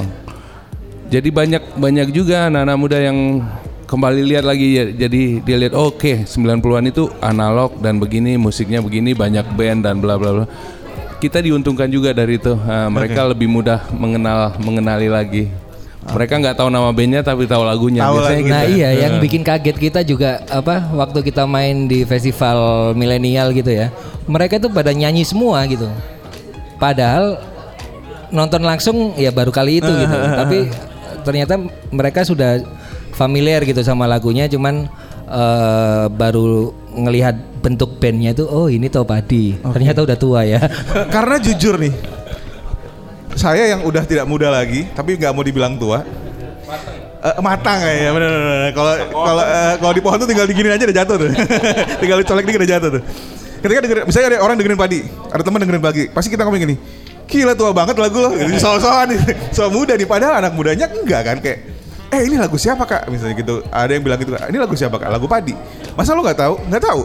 jadi 1.05 1.29
banyak 1.29 1.77
banyak 1.77 2.07
juga 2.09 2.49
anak-anak 2.49 2.77
muda 2.81 2.97
yang 2.97 3.45
kembali 3.85 4.21
lihat 4.25 4.45
lagi 4.45 4.67
ya. 4.73 4.85
Jadi 5.05 5.45
dia 5.45 5.57
lihat 5.61 5.77
oh, 5.77 5.93
oke 5.93 6.25
90-an 6.25 6.89
itu 6.89 7.07
analog 7.21 7.77
dan 7.77 8.01
begini 8.01 8.35
musiknya 8.41 8.81
begini 8.81 9.13
banyak 9.13 9.45
band 9.53 9.85
dan 9.85 10.01
bla 10.01 10.17
bla 10.17 10.31
bla. 10.33 10.45
Kita 11.25 11.41
diuntungkan 11.41 11.89
juga 11.89 12.13
dari 12.13 12.37
itu. 12.37 12.53
Nah, 12.53 12.85
mereka 12.93 13.25
lebih 13.25 13.49
mudah 13.49 13.89
mengenal 13.89 14.53
mengenali 14.61 15.09
lagi. 15.09 15.49
Mereka 16.05 16.37
nggak 16.37 16.61
tahu 16.61 16.69
nama 16.69 16.93
bandnya 16.93 17.25
tapi 17.25 17.49
tahu 17.49 17.65
lagunya. 17.65 18.05
Tahu 18.05 18.21
Biasanya 18.21 18.37
lagu. 18.37 18.45
gitu. 18.45 18.53
Nah 18.53 18.63
iya 18.69 18.89
yang 18.93 19.13
bikin 19.17 19.41
kaget 19.41 19.77
kita 19.81 19.99
juga 20.05 20.37
apa 20.53 20.85
waktu 20.93 21.25
kita 21.25 21.49
main 21.49 21.89
di 21.89 22.05
festival 22.05 22.93
milenial 22.93 23.49
gitu 23.57 23.73
ya 23.73 23.89
mereka 24.29 24.61
tuh 24.61 24.69
pada 24.69 24.93
nyanyi 24.93 25.25
semua 25.25 25.65
gitu 25.65 25.89
padahal 26.77 27.41
nonton 28.29 28.61
langsung 28.61 29.17
ya 29.17 29.33
baru 29.33 29.49
kali 29.49 29.81
itu 29.81 29.89
gitu 29.89 30.17
tapi 30.37 30.69
ternyata 31.25 31.57
mereka 31.89 32.21
sudah 32.21 32.61
familiar 33.17 33.65
gitu 33.65 33.81
sama 33.81 34.05
lagunya 34.05 34.45
cuman 34.45 34.85
eh, 35.25 36.05
baru 36.13 36.69
ngelihat 36.95 37.35
bentuk 37.59 37.99
bandnya 37.99 38.31
itu 38.31 38.47
oh 38.47 38.71
ini 38.71 38.87
Topadi 38.87 39.59
ternyata 39.59 40.05
udah 40.05 40.17
tua 40.17 40.41
ya 40.47 40.59
Karena 41.15 41.35
jujur 41.41 41.75
nih, 41.77 41.93
saya 43.35 43.75
yang 43.75 43.83
udah 43.83 44.03
tidak 44.07 44.25
muda 44.25 44.47
lagi, 44.47 44.87
tapi 44.95 45.19
nggak 45.19 45.31
mau 45.35 45.43
dibilang 45.43 45.75
tua. 45.75 46.01
Eh, 47.25 47.41
matang 47.41 47.81
kayaknya 47.81 48.11
bener 48.13 48.29
bener, 48.29 48.47
bener. 48.47 48.71
Kalau 48.71 48.93
kalau 49.11 49.43
eh, 49.43 49.73
kalau 49.81 49.93
di 49.97 50.01
pohon 50.01 50.17
tuh 50.21 50.29
tinggal 50.29 50.45
diginin 50.45 50.71
aja 50.77 50.85
udah 50.85 50.97
jatuh 51.03 51.15
tuh. 51.19 51.29
tinggal 52.01 52.17
dicolek 52.21 52.45
dikit 52.47 52.59
udah 52.61 52.71
jatuh 52.77 52.89
tuh. 52.99 53.03
Ketika 53.65 53.79
denger, 53.81 53.97
misalnya 54.05 54.27
ada 54.29 54.39
orang 54.45 54.55
dengerin 54.61 54.77
padi, 54.77 54.99
ada 55.33 55.41
teman 55.41 55.57
dengerin 55.57 55.81
pagi, 55.81 56.03
pasti 56.13 56.29
kita 56.29 56.45
ngomong 56.45 56.61
gini, 56.61 56.75
gila 57.25 57.57
tua 57.57 57.73
banget 57.73 57.97
lagu 57.97 58.21
lo, 58.21 58.29
soal-soal 58.61 59.09
nih, 59.09 59.17
soal 59.49 59.73
muda 59.73 59.97
nih, 59.97 60.05
padahal 60.05 60.37
anak 60.37 60.53
mudanya 60.53 60.85
enggak 60.85 61.21
kan 61.25 61.37
kayak, 61.41 61.74
eh 62.15 62.31
ini 62.31 62.39
lagu 62.39 62.55
siapa 62.55 62.87
kak, 62.87 63.11
misalnya 63.11 63.35
gitu, 63.35 63.59
ada 63.67 63.91
yang 63.91 63.99
bilang 63.99 64.15
gitu, 64.15 64.31
ini 64.31 64.55
lagu 64.55 64.71
siapa 64.73 64.95
kak, 64.95 65.11
lagu 65.11 65.27
padi, 65.27 65.51
masa 65.93 66.15
lo 66.15 66.23
nggak 66.23 66.39
tahu, 66.39 66.55
nggak 66.71 66.83
tahu, 66.83 67.01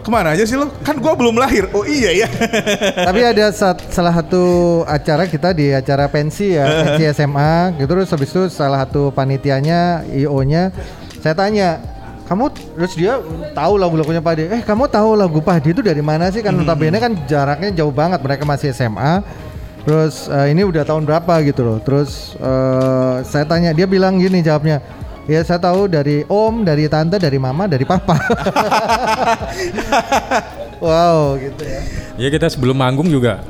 ke 0.00 0.08
mana 0.08 0.32
aja 0.32 0.44
sih 0.44 0.56
lo, 0.56 0.72
kan 0.80 0.96
gua 0.96 1.12
belum 1.12 1.36
lahir, 1.36 1.68
oh 1.76 1.84
iya 1.84 2.24
ya, 2.24 2.28
Tapi 3.08 3.20
ada 3.20 3.52
sat- 3.52 3.84
salah 3.92 4.16
satu 4.16 4.42
acara 4.88 5.28
kita 5.28 5.52
di 5.52 5.68
acara 5.72 6.08
pensi 6.08 6.56
ya, 6.56 6.64
pensi 6.88 7.04
SMA. 7.12 7.76
Gitu 7.76 7.88
terus 7.88 8.08
habis 8.08 8.32
itu 8.32 8.48
salah 8.48 8.88
satu 8.88 9.12
panitianya, 9.12 10.08
IO-nya 10.12 10.72
saya 11.20 11.32
tanya, 11.32 11.80
"Kamu 12.28 12.52
terus 12.52 12.92
dia 12.96 13.16
tahu 13.52 13.80
lagu-lagunya 13.80 14.20
Padi. 14.20 14.44
Eh, 14.44 14.60
kamu 14.60 14.88
tahu 14.88 15.16
lagu 15.16 15.40
Padi 15.40 15.72
itu 15.72 15.80
dari 15.80 16.04
mana 16.04 16.28
sih? 16.28 16.40
Kan 16.40 16.56
notabene 16.56 16.96
kan 16.96 17.12
jaraknya 17.24 17.72
jauh 17.72 17.92
banget. 17.92 18.20
Mereka 18.20 18.44
masih 18.44 18.72
SMA. 18.72 19.24
Terus 19.84 20.28
eh, 20.32 20.52
ini 20.56 20.64
udah 20.64 20.82
tahun 20.84 21.04
berapa 21.04 21.44
gitu 21.44 21.62
loh. 21.64 21.78
Terus 21.84 22.34
eh, 22.40 23.16
saya 23.24 23.44
tanya, 23.44 23.70
dia 23.76 23.84
bilang 23.84 24.16
gini 24.16 24.40
jawabnya, 24.40 24.80
Ya 25.24 25.40
saya 25.40 25.56
tahu 25.56 25.88
dari 25.88 26.20
om, 26.28 26.68
dari 26.68 26.84
tante, 26.84 27.16
dari 27.16 27.40
mama, 27.40 27.64
dari 27.64 27.88
papa. 27.88 28.12
wow 30.84 31.32
gitu 31.40 31.64
ya. 31.64 31.80
Ya 32.20 32.28
kita 32.28 32.52
sebelum 32.52 32.76
manggung 32.76 33.08
juga 33.08 33.40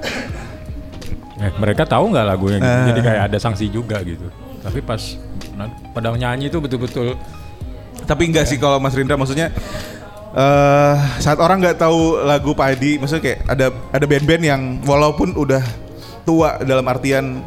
eh, 1.43 1.51
mereka 1.59 1.83
tahu 1.83 2.15
nggak 2.15 2.27
lagunya 2.31 2.59
gitu. 2.63 2.79
Jadi 2.95 3.01
kayak 3.03 3.23
ada 3.27 3.39
sanksi 3.43 3.67
juga 3.67 3.99
gitu. 4.07 4.31
Tapi 4.63 4.79
pas 4.87 5.03
pada 5.91 6.15
nyanyi 6.15 6.47
itu 6.47 6.63
betul-betul 6.63 7.19
tapi 8.05 8.29
enggak 8.29 8.47
sih 8.47 8.61
kalau 8.61 8.77
Mas 8.79 8.93
Rindra, 8.93 9.17
maksudnya 9.17 9.49
eh 10.35 10.97
saat 11.23 11.39
orang 11.39 11.63
nggak 11.63 11.79
tahu 11.81 12.21
lagu 12.27 12.53
padi, 12.53 13.01
maksudnya 13.01 13.23
kayak 13.23 13.41
ada 13.49 13.67
ada 13.95 14.05
band-band 14.05 14.43
yang 14.45 14.63
walaupun 14.85 15.33
udah 15.35 15.63
tua 16.25 16.61
dalam 16.65 16.85
artian 16.89 17.45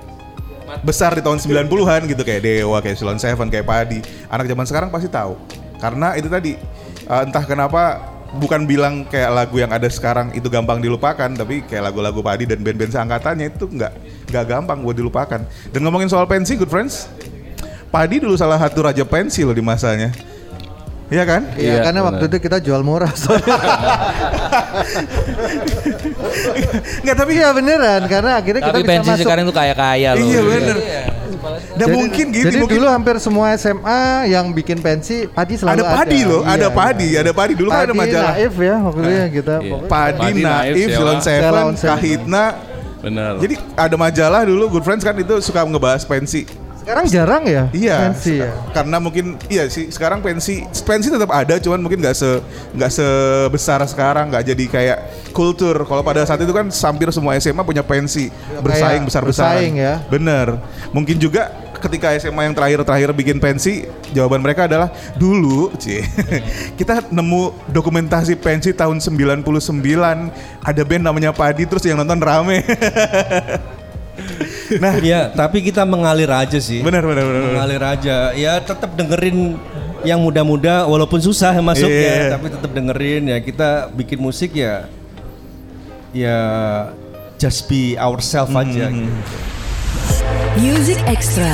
besar 0.84 1.16
di 1.16 1.22
tahun 1.24 1.40
90-an 1.40 2.02
gitu 2.12 2.22
kayak 2.22 2.42
Dewa, 2.44 2.78
kayak 2.84 2.98
Silon 3.00 3.20
Seven, 3.20 3.48
kayak 3.48 3.66
Padi. 3.66 4.00
Anak 4.28 4.46
zaman 4.48 4.66
sekarang 4.68 4.90
pasti 4.94 5.10
tahu. 5.10 5.36
Karena 5.78 6.18
itu 6.18 6.28
tadi 6.28 6.58
eh, 7.08 7.22
entah 7.24 7.44
kenapa 7.46 8.02
bukan 8.36 8.68
bilang 8.68 9.08
kayak 9.08 9.32
lagu 9.32 9.56
yang 9.58 9.72
ada 9.72 9.88
sekarang 9.88 10.36
itu 10.36 10.52
gampang 10.52 10.84
dilupakan, 10.84 11.32
tapi 11.32 11.64
kayak 11.64 11.92
lagu-lagu 11.92 12.20
Padi 12.20 12.44
dan 12.44 12.60
band-band 12.60 12.92
seangkatannya 12.92 13.48
itu 13.56 13.66
nggak 13.68 13.94
nggak 14.32 14.46
gampang 14.46 14.80
buat 14.84 14.96
dilupakan. 14.98 15.42
Dan 15.72 15.80
ngomongin 15.88 16.12
soal 16.12 16.28
pensi, 16.28 16.60
good 16.60 16.70
friends, 16.70 17.08
Padi 17.88 18.20
dulu 18.20 18.36
salah 18.36 18.60
satu 18.60 18.84
raja 18.84 19.08
pensi 19.08 19.48
loh 19.48 19.56
di 19.56 19.64
masanya. 19.64 20.12
Iya 21.08 21.24
kan? 21.24 21.42
Iya, 21.56 21.64
Iya, 21.64 21.80
karena 21.88 22.00
waktu 22.04 22.24
itu 22.28 22.38
kita 22.38 22.58
jual 22.60 22.84
murah 22.84 23.08
soalnya. 23.14 23.56
Nggak 27.00 27.16
tapi 27.16 27.32
Iya 27.34 27.50
beneran 27.52 28.02
karena 28.06 28.32
akhirnya 28.36 28.62
tapi 28.62 28.72
kita 28.74 28.82
bisa 28.82 28.92
pensi 28.92 29.10
masuk. 29.10 29.24
sekarang 29.24 29.44
tuh 29.46 29.56
kaya-kaya 29.56 30.10
loh 30.14 30.26
Iya 30.26 30.42
bener. 30.44 30.78
Dan 31.74 31.88
mungkin 31.94 32.26
gini, 32.28 32.44
jadi 32.44 32.58
mungkin 32.60 32.76
dulu 32.76 32.88
hampir 32.90 33.16
semua 33.18 33.56
SMA 33.56 34.02
yang 34.28 34.52
bikin 34.52 34.82
pensi 34.82 35.30
padi 35.30 35.56
selalu 35.56 35.80
ada 35.80 35.84
ada. 35.86 35.96
padi 35.96 36.20
loh, 36.22 36.42
Iya, 36.44 36.52
ada 36.52 36.60
iya. 36.60 36.76
padi, 36.76 37.10
ada 37.16 37.32
padi 37.32 37.54
dulu 37.56 37.70
kan 37.70 37.80
ada 37.80 37.88
Padi, 37.88 38.00
majalah. 38.02 38.34
Naif 38.34 38.56
ya 38.58 38.76
waktu 38.76 39.00
itu 39.00 39.08
kita. 39.08 39.56
Iya. 39.56 39.72
pokoknya- 39.72 39.88
Padi, 39.88 40.20
Padi, 40.20 40.42
Naif, 40.44 40.76
Sheila. 40.76 41.14
Seven. 41.22 41.72
Kahitna. 41.80 42.46
Benar. 42.98 43.32
Jadi 43.38 43.56
ada 43.78 43.96
majalah 43.96 44.42
dulu 44.44 44.64
Good 44.68 44.84
Friends 44.84 45.04
kan 45.06 45.16
itu 45.16 45.36
suka 45.40 45.64
ngebahas 45.64 46.04
pensi. 46.04 46.67
Sekarang 46.88 47.06
jarang 47.12 47.44
ya 47.44 47.64
Iya, 47.76 48.16
pensi 48.16 48.40
ya. 48.40 48.48
karena 48.72 48.96
mungkin 49.04 49.36
iya 49.52 49.68
sih 49.68 49.92
sekarang 49.92 50.24
pensi 50.24 50.64
pensi 50.88 51.12
tetap 51.12 51.28
ada, 51.36 51.60
cuman 51.60 51.84
mungkin 51.84 52.00
nggak 52.00 52.16
se 52.16 52.40
nggak 52.72 52.92
sebesar 52.96 53.84
sekarang, 53.92 54.32
nggak 54.32 54.56
jadi 54.56 54.66
kayak 54.72 54.98
kultur. 55.36 55.76
Kalau 55.84 56.00
pada 56.00 56.24
saat 56.24 56.40
itu 56.40 56.56
kan 56.56 56.72
hampir 56.72 57.12
semua 57.12 57.36
SMA 57.44 57.60
punya 57.68 57.84
pensi 57.84 58.32
bersaing 58.64 59.04
kayak 59.04 59.08
besar 59.12 59.22
besaran. 59.28 59.52
bersaing 59.60 59.74
ya. 59.76 60.00
Bener. 60.08 60.64
Mungkin 60.96 61.20
juga 61.20 61.52
ketika 61.78 62.16
SMA 62.18 62.48
yang 62.48 62.56
terakhir-terakhir 62.56 63.12
bikin 63.14 63.38
pensi, 63.38 63.84
jawaban 64.16 64.40
mereka 64.40 64.66
adalah 64.66 64.88
dulu, 65.20 65.76
cie, 65.78 66.02
kita 66.80 67.06
nemu 67.12 67.52
dokumentasi 67.70 68.40
pensi 68.40 68.72
tahun 68.74 68.98
99 68.98 69.44
ada 70.64 70.82
band 70.88 71.04
namanya 71.04 71.36
Padi 71.36 71.68
terus 71.68 71.84
yang 71.84 72.00
nonton 72.00 72.18
rame. 72.18 72.64
nah, 74.78 74.94
Iya, 75.04 75.32
tapi 75.32 75.64
kita 75.64 75.88
mengalir 75.88 76.28
aja 76.28 76.60
sih. 76.60 76.84
bener 76.84 77.04
bener 77.04 77.24
bener. 77.24 77.42
bener. 77.44 77.54
Mengalir 77.56 77.84
aja. 77.84 78.18
Ya 78.36 78.60
tetap 78.60 78.94
dengerin 78.94 79.56
yang 80.04 80.20
muda-muda 80.22 80.86
walaupun 80.86 81.20
susah 81.20 81.56
masuknya, 81.60 82.32
Iya. 82.32 82.32
tapi 82.38 82.48
tetap 82.54 82.72
dengerin 82.72 83.24
ya. 83.32 83.38
Kita 83.40 83.70
bikin 83.92 84.20
musik 84.20 84.54
ya 84.54 84.86
ya 86.16 86.38
just 87.38 87.68
be 87.70 87.94
ourselves 87.98 88.52
aja 88.52 88.90
gitu. 88.90 89.12
Music 90.58 90.98
Extra. 91.06 91.54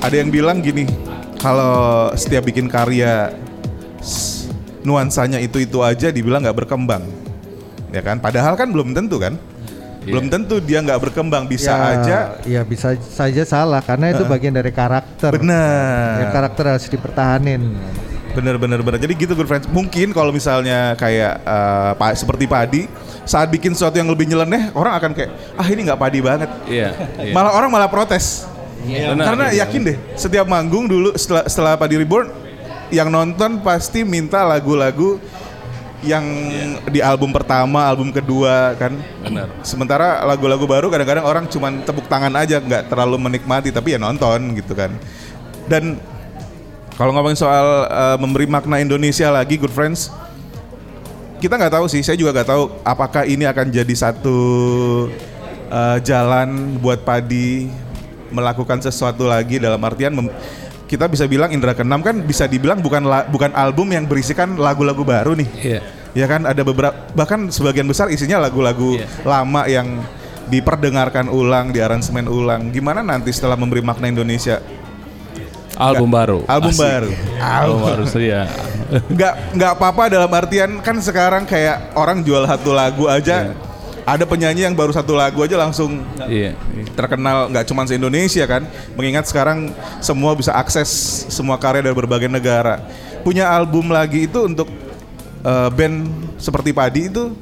Ada 0.00 0.16
yang 0.16 0.32
bilang 0.32 0.64
gini, 0.64 0.88
kalau 1.36 2.08
setiap 2.16 2.48
bikin 2.48 2.72
karya 2.72 3.36
nuansanya 4.80 5.36
itu-itu 5.36 5.84
aja 5.84 6.08
dibilang 6.08 6.40
nggak 6.40 6.64
berkembang. 6.64 7.04
Ya 7.90 8.02
kan? 8.02 8.16
Padahal 8.18 8.54
kan 8.54 8.70
belum 8.70 8.94
tentu 8.94 9.18
kan? 9.18 9.34
Belum 10.00 10.32
tentu 10.32 10.56
dia 10.64 10.80
nggak 10.80 10.96
berkembang, 10.96 11.44
bisa 11.44 11.76
Ya, 11.76 11.84
aja 11.92 12.18
ya 12.48 12.60
bisa 12.64 12.96
saja 12.96 13.44
salah 13.44 13.84
karena 13.84 14.16
itu 14.16 14.24
bagian 14.24 14.56
dari 14.56 14.72
karakter. 14.72 15.36
Ya, 15.36 15.38
benar. 15.38 16.32
karakter 16.32 16.64
harus 16.72 16.88
dipertahanin. 16.88 17.76
Bener 18.32 18.56
bener 18.56 18.80
bener. 18.80 18.96
Jadi 18.96 19.12
gitu 19.12 19.36
good 19.36 19.44
friends. 19.44 19.68
Mungkin 19.68 20.16
kalau 20.16 20.32
misalnya 20.32 20.96
kayak 20.96 21.44
pa- 22.00 22.16
seperti 22.16 22.48
padi, 22.48 22.82
saat 23.28 23.52
bikin 23.52 23.76
sesuatu 23.76 24.00
yang 24.00 24.08
lebih 24.08 24.24
nyeleneh, 24.24 24.72
orang 24.72 24.96
akan 24.96 25.10
kayak 25.12 25.30
ah 25.60 25.66
ini 25.68 25.84
nggak 25.84 26.00
padi 26.00 26.18
banget. 26.24 26.48
Iya. 26.64 26.88
iya. 27.20 27.32
Malah 27.36 27.52
orang 27.52 27.68
malah 27.68 27.90
protes. 27.92 28.48
Benar, 28.80 29.36
Karena 29.36 29.46
iya. 29.52 29.68
yakin 29.68 29.80
deh, 29.84 29.96
setiap 30.16 30.48
manggung 30.48 30.88
dulu 30.88 31.12
setelah 31.12 31.44
setelah 31.44 31.72
Padi 31.76 32.00
Reborn, 32.00 32.32
yang 32.88 33.12
nonton 33.12 33.60
pasti 33.60 34.08
minta 34.08 34.40
lagu-lagu 34.40 35.20
yang 36.00 36.24
di 36.88 37.04
album 37.04 37.28
pertama, 37.32 37.84
album 37.84 38.08
kedua 38.08 38.72
kan. 38.76 38.96
Benar. 39.20 39.48
Sementara 39.60 40.24
lagu-lagu 40.24 40.64
baru 40.64 40.88
kadang-kadang 40.88 41.24
orang 41.24 41.44
cuman 41.48 41.84
tepuk 41.84 42.08
tangan 42.08 42.32
aja, 42.40 42.56
nggak 42.60 42.88
terlalu 42.88 43.16
menikmati, 43.20 43.68
tapi 43.68 43.96
ya 43.96 43.98
nonton 44.00 44.56
gitu 44.56 44.72
kan. 44.72 44.92
Dan 45.68 46.00
kalau 46.96 47.12
ngomongin 47.16 47.36
soal 47.36 47.88
eh, 47.88 48.16
memberi 48.16 48.48
makna 48.48 48.80
Indonesia 48.80 49.28
lagi, 49.28 49.60
good 49.60 49.72
friends, 49.72 50.08
kita 51.40 51.56
nggak 51.56 51.76
tahu 51.76 51.86
sih. 51.88 52.00
Saya 52.00 52.16
juga 52.16 52.32
nggak 52.36 52.48
tahu 52.48 52.62
apakah 52.84 53.28
ini 53.28 53.44
akan 53.44 53.68
jadi 53.68 53.94
satu 53.96 54.40
eh, 55.68 55.98
jalan 56.00 56.80
buat 56.80 57.04
Padi 57.04 57.68
melakukan 58.30 58.78
sesuatu 58.80 59.26
lagi 59.26 59.58
dalam 59.58 59.82
artian 59.82 60.14
mem- 60.14 60.32
kita 60.90 61.06
bisa 61.06 61.22
bilang 61.30 61.54
Indra 61.54 61.70
Keenam 61.70 62.02
kan 62.02 62.18
bisa 62.18 62.50
dibilang 62.50 62.82
bukan 62.82 63.06
la- 63.06 63.22
bukan 63.30 63.54
album 63.54 63.94
yang 63.94 64.10
berisikan 64.10 64.58
lagu-lagu 64.58 65.06
baru 65.06 65.38
nih. 65.38 65.48
Iya. 65.62 65.80
Ya 66.10 66.26
kan 66.26 66.42
ada 66.42 66.66
beberapa 66.66 66.90
bahkan 67.14 67.46
sebagian 67.46 67.86
besar 67.86 68.10
isinya 68.10 68.42
lagu-lagu 68.42 68.98
Iya. 68.98 69.06
lama 69.22 69.62
yang 69.70 70.02
diperdengarkan 70.50 71.30
ulang, 71.30 71.70
diaransemen 71.70 72.26
ulang. 72.26 72.74
Gimana 72.74 73.06
nanti 73.06 73.30
setelah 73.30 73.54
memberi 73.54 73.86
makna 73.86 74.10
Indonesia? 74.10 74.58
Album 75.78 76.10
baru. 76.10 76.42
Album 76.50 76.74
Asik. 76.74 76.82
baru. 76.82 77.10
Album 77.38 77.78
baru 77.86 78.04
ya. 78.18 78.42
Nggak 79.06 79.34
nggak 79.54 79.70
apa-apa 79.78 80.02
dalam 80.10 80.30
artian 80.34 80.82
kan 80.82 80.98
sekarang 80.98 81.46
kayak 81.46 81.94
orang 81.94 82.26
jual 82.26 82.42
satu 82.50 82.74
lagu 82.74 83.06
aja. 83.06 83.54
Ada 84.04 84.24
penyanyi 84.24 84.64
yang 84.64 84.74
baru 84.74 84.90
satu 84.90 85.12
lagu 85.14 85.44
aja 85.44 85.54
langsung 85.54 86.00
Iya. 86.24 86.56
terkenal 86.96 87.52
nggak 87.52 87.64
cuma 87.68 87.84
se 87.84 87.94
Indonesia 87.94 88.44
kan. 88.44 88.64
Mengingat 88.96 89.28
sekarang 89.28 89.70
semua 90.00 90.32
bisa 90.34 90.50
akses 90.52 90.88
semua 91.28 91.60
karya 91.60 91.84
dari 91.84 91.94
berbagai 91.94 92.28
negara. 92.28 92.80
Punya 93.20 93.46
album 93.48 93.92
lagi 93.92 94.24
itu 94.24 94.44
untuk 94.44 94.66
eh, 95.40 95.68
band 95.72 96.08
seperti 96.40 96.72
Padi 96.72 97.08
itu 97.08 97.32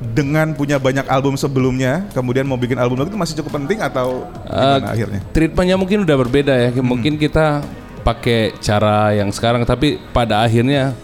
dengan 0.00 0.56
punya 0.56 0.80
banyak 0.80 1.04
album 1.12 1.36
sebelumnya, 1.36 2.08
kemudian 2.16 2.48
mau 2.48 2.56
bikin 2.56 2.80
album 2.80 2.96
lagi 2.96 3.12
itu 3.12 3.20
masih 3.20 3.34
cukup 3.44 3.60
penting 3.60 3.84
atau 3.84 4.24
Eh, 4.48 4.80
akhirnya? 4.80 5.20
Treatmentnya 5.36 5.76
mungkin 5.76 6.08
udah 6.08 6.16
berbeda 6.16 6.54
ya. 6.56 6.68
Mungkin 6.80 7.20
kita 7.20 7.60
pakai 8.00 8.56
cara 8.64 9.12
yang 9.12 9.28
sekarang, 9.28 9.68
tapi 9.68 10.00
pada 10.10 10.40
akhirnya 10.40 10.96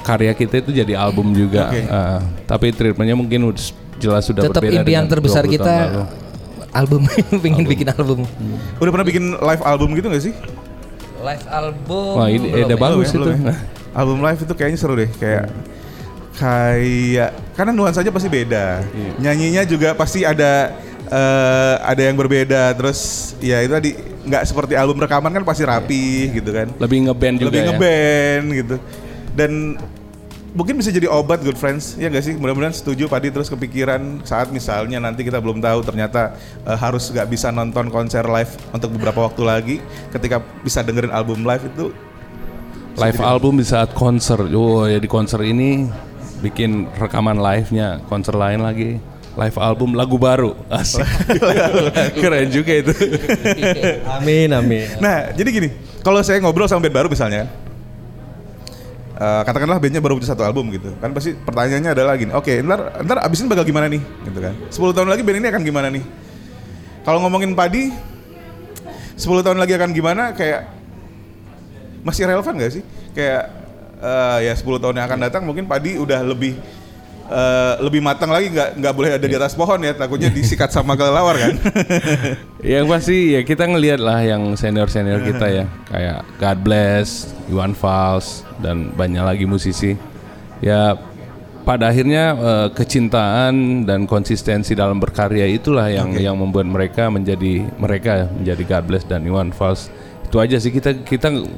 karya 0.00 0.32
kita 0.32 0.58
itu 0.58 0.70
jadi 0.72 0.96
album 0.96 1.30
juga. 1.30 1.68
Oke. 1.68 1.80
Eh, 1.82 2.20
tapi 2.44 2.66
treatmentnya 2.70 3.14
mungkin 3.14 3.52
jelas 4.00 4.24
sudah 4.24 4.44
Tetap 4.44 4.60
berbeda. 4.60 4.80
impian 4.80 5.04
dengan 5.04 5.12
terbesar 5.12 5.44
20 5.44 5.46
tahun 5.46 5.54
kita 5.54 5.74
lalu. 5.76 6.04
album, 6.70 7.00
pengen 7.44 7.64
bikin 7.64 7.86
album. 7.90 8.18
Udah 8.78 8.90
pernah 8.90 9.06
bikin 9.06 9.24
live 9.34 9.62
album 9.62 9.88
gitu 9.92 10.06
gak 10.08 10.22
sih? 10.22 10.34
Live 11.20 11.44
album. 11.46 12.12
Wah 12.16 12.28
ini 12.28 12.48
belum 12.48 12.64
ide 12.64 12.74
ya? 12.74 12.78
bagus 12.78 13.08
Belum 13.10 13.28
ya, 13.28 13.34
itu. 13.34 13.44
ya? 13.44 13.54
Album 13.90 14.18
live 14.22 14.40
itu 14.40 14.52
kayaknya 14.54 14.78
seru 14.78 14.94
deh, 14.94 15.10
kayak 15.12 15.44
kayak 16.38 17.30
karena 17.52 17.72
nuansanya 17.72 18.08
pasti 18.08 18.28
beda. 18.28 18.80
Iya. 18.86 19.10
Nyanyinya 19.20 19.62
juga 19.66 19.92
pasti 19.92 20.24
ada 20.24 20.72
eh, 21.04 21.74
ada 21.82 22.00
yang 22.00 22.16
berbeda. 22.16 22.72
Terus 22.72 22.98
ya 23.38 23.60
itu 23.60 23.72
tadi 23.72 23.90
nggak 24.20 24.42
seperti 24.44 24.72
album 24.76 24.96
rekaman 24.96 25.32
kan 25.32 25.44
pasti 25.44 25.64
rapi 25.64 26.32
gitu 26.32 26.50
kan. 26.50 26.72
Lebih 26.78 27.10
ngeband 27.10 27.36
juga 27.36 27.48
Lebih 27.50 27.60
ya. 27.60 27.66
ngeband 27.68 28.44
gitu. 28.56 28.76
Dan 29.34 29.78
mungkin 30.50 30.74
bisa 30.78 30.90
jadi 30.90 31.06
obat 31.06 31.46
good 31.46 31.54
friends 31.54 31.94
ya 31.94 32.10
gak 32.10 32.26
sih 32.26 32.34
mudah-mudahan 32.34 32.74
setuju 32.74 33.06
Padi 33.06 33.30
terus 33.30 33.46
kepikiran 33.46 34.26
saat 34.26 34.50
misalnya 34.50 34.98
nanti 34.98 35.22
kita 35.22 35.38
belum 35.38 35.62
tahu 35.62 35.86
ternyata 35.86 36.34
eh, 36.66 36.74
harus 36.74 37.06
nggak 37.06 37.30
bisa 37.30 37.54
nonton 37.54 37.86
konser 37.86 38.26
live 38.26 38.50
untuk 38.74 38.90
beberapa 38.98 39.30
waktu 39.30 39.42
lagi 39.46 39.76
ketika 40.10 40.42
bisa 40.66 40.82
dengerin 40.82 41.14
album 41.14 41.46
live 41.46 41.62
itu 41.70 41.94
Live 42.98 43.22
album 43.22 43.56
di 43.56 43.64
saat 43.64 43.94
konser. 43.94 44.50
Oh 44.50 44.84
ya 44.84 44.98
di 44.98 45.06
konser 45.06 45.38
ini 45.46 45.86
bikin 46.42 46.90
rekaman 46.98 47.38
live-nya, 47.38 48.02
konser 48.10 48.34
lain 48.34 48.60
lagi. 48.60 48.98
Live 49.38 49.56
album 49.56 49.94
lagu 49.94 50.18
baru. 50.18 50.58
Asik. 50.68 51.06
Keren 52.18 52.50
juga 52.50 52.72
itu. 52.76 52.92
Amin 54.04 54.50
amin. 54.50 54.90
Nah, 54.98 55.30
jadi 55.30 55.48
gini, 55.48 55.68
kalau 56.02 56.18
saya 56.20 56.42
ngobrol 56.42 56.66
sama 56.66 56.82
band 56.84 56.96
baru 56.98 57.08
misalnya, 57.08 57.46
eh, 59.20 59.42
katakanlah 59.44 59.76
bandnya 59.76 60.00
baru 60.00 60.16
punya 60.16 60.32
satu 60.32 60.42
album 60.42 60.72
gitu, 60.72 60.96
kan 60.96 61.12
pasti 61.12 61.36
pertanyaannya 61.36 61.92
adalah 61.92 62.16
gini, 62.16 62.32
oke, 62.32 62.64
ntar, 62.64 63.04
ntar 63.04 63.20
abis 63.20 63.44
ini 63.44 63.48
bakal 63.52 63.68
gimana 63.68 63.86
nih, 63.92 64.00
gitu 64.00 64.38
kan? 64.40 64.54
10 64.72 64.96
tahun 64.96 65.08
lagi 65.12 65.22
band 65.22 65.38
ini 65.44 65.48
akan 65.52 65.62
gimana 65.62 65.88
nih? 65.92 66.04
Kalau 67.04 67.18
ngomongin 67.24 67.52
padi, 67.52 67.92
10 69.20 69.44
tahun 69.44 69.60
lagi 69.60 69.76
akan 69.76 69.90
gimana? 69.92 70.32
Kayak 70.32 70.72
masih 72.00 72.24
relevan 72.24 72.56
gak 72.56 72.72
sih? 72.72 72.82
Kayak 73.12 73.52
eh, 74.00 74.38
ya 74.48 74.52
10 74.56 74.64
tahun 74.80 74.94
yang 74.96 75.06
akan 75.08 75.20
datang 75.20 75.42
mungkin 75.44 75.68
padi 75.68 76.00
udah 76.00 76.24
lebih 76.24 76.56
eh, 77.30 77.74
lebih 77.80 78.02
matang 78.02 78.34
lagi 78.34 78.50
nggak 78.50 78.82
nggak 78.82 78.94
boleh 78.94 79.10
ada 79.14 79.26
di 79.26 79.36
atas 79.38 79.54
pohon 79.54 79.78
ya 79.80 79.94
takutnya 79.94 80.28
disikat 80.28 80.74
sama 80.74 80.98
kelelawar 80.98 81.38
kan 81.38 81.54
yang 82.60 82.86
pasti 82.90 83.32
ya 83.32 83.40
kita 83.40 83.64
ngelihat 83.64 84.00
lah 84.02 84.20
yang 84.20 84.52
senior-senior 84.52 85.24
kita 85.24 85.46
ya. 85.48 85.64
Kayak 85.88 86.18
God 86.36 86.58
Bless, 86.60 87.08
Iwan 87.48 87.72
Fals 87.72 88.44
dan 88.60 88.92
banyak 88.92 89.24
lagi 89.24 89.44
musisi. 89.48 89.96
Ya 90.60 90.92
pada 91.64 91.88
akhirnya 91.88 92.36
eh, 92.36 92.68
kecintaan 92.76 93.84
dan 93.88 94.04
konsistensi 94.04 94.76
dalam 94.76 95.00
berkarya 95.00 95.48
itulah 95.48 95.88
yang 95.88 96.12
yang 96.20 96.36
membuat 96.36 96.68
mereka 96.68 97.08
menjadi 97.08 97.64
mereka 97.80 98.28
menjadi 98.28 98.62
God 98.76 98.84
Bless 98.84 99.04
dan 99.08 99.24
Iwan 99.24 99.56
Fals. 99.56 99.88
Itu 100.28 100.36
aja 100.38 100.60
sih 100.60 100.70
kita 100.70 101.00
kita 101.00 101.32
ng- 101.32 101.48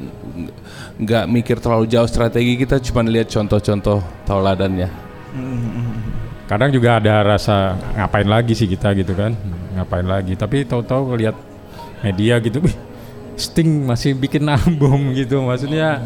nggak 1.03 1.25
mikir 1.29 1.59
terlalu 1.59 1.91
jauh 1.91 2.07
strategi 2.07 2.55
kita 2.55 2.79
cuma 2.79 3.03
lihat 3.03 3.27
contoh-contoh 3.27 4.01
tauladannya. 4.23 5.12
Kadang 6.47 6.69
juga 6.69 7.01
ada 7.01 7.25
rasa 7.25 7.79
ngapain 7.97 8.29
lagi 8.29 8.53
sih 8.53 8.69
kita 8.69 8.93
gitu 8.93 9.17
kan, 9.17 9.33
ngapain 9.73 10.05
lagi. 10.05 10.37
Tapi 10.37 10.69
tahu-tahu 10.69 11.17
lihat 11.17 11.37
media 12.05 12.37
gitu, 12.43 12.61
Sting 13.33 13.89
masih 13.89 14.13
bikin 14.13 14.45
album 14.45 15.17
gitu, 15.17 15.41
maksudnya 15.41 16.05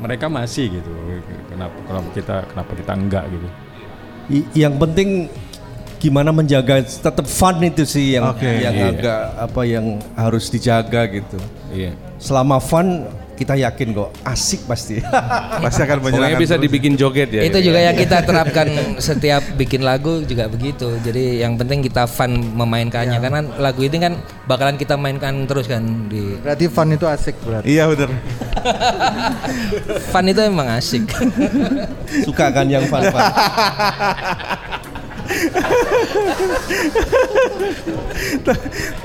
mereka 0.00 0.32
masih 0.32 0.80
gitu. 0.80 0.88
Kenapa 1.52 1.76
kenapa 1.84 2.08
kita 2.16 2.36
kenapa 2.48 2.72
kita 2.72 2.92
enggak 2.96 3.24
gitu? 3.28 3.48
I- 4.30 4.48
yang 4.64 4.80
penting 4.80 5.28
gimana 6.00 6.32
menjaga 6.32 6.80
tetap 6.80 7.28
fun 7.28 7.60
itu 7.60 7.84
sih 7.84 8.16
yang 8.16 8.32
Oke. 8.32 8.48
yang 8.48 8.72
Iya. 8.72 8.88
agak 8.96 9.20
apa 9.36 9.62
yang 9.68 9.86
harus 10.16 10.48
dijaga 10.48 11.04
gitu. 11.12 11.36
Iya. 11.68 11.92
Selama 12.16 12.56
fun 12.56 13.04
kita 13.40 13.56
yakin 13.56 13.96
kok 13.96 14.12
asik 14.28 14.68
pasti. 14.68 15.00
Pasti 15.64 15.80
akan 15.80 15.96
Pokoknya 16.04 16.36
menyenangkan. 16.36 16.40
bisa 16.44 16.54
terus. 16.60 16.64
dibikin 16.68 16.92
joget 16.92 17.28
ya. 17.32 17.40
itu 17.40 17.58
juga 17.64 17.80
yang 17.80 17.96
kita 17.96 18.20
terapkan 18.28 18.68
setiap 19.00 19.40
bikin 19.56 19.80
lagu 19.80 20.20
juga 20.28 20.44
begitu. 20.52 21.00
Jadi 21.00 21.40
yang 21.40 21.56
penting 21.56 21.80
kita 21.80 22.04
fun 22.04 22.36
memainkannya 22.36 23.16
karena 23.16 23.40
lagu 23.56 23.80
ini 23.80 23.96
kan 23.96 24.12
bakalan 24.44 24.76
kita 24.76 25.00
mainkan 25.00 25.48
terus 25.48 25.64
kan 25.64 25.80
di 26.12 26.36
Berarti 26.44 26.68
fun 26.68 26.92
itu 26.92 27.08
asik 27.08 27.36
berarti. 27.40 27.64
Iya 27.72 27.88
bener. 27.88 28.10
fun 30.12 30.24
itu 30.28 30.40
emang 30.44 30.68
asik. 30.76 31.08
Suka 32.28 32.52
kan 32.52 32.68
yang 32.68 32.84
fun 32.92 33.08
fun. 33.08 33.24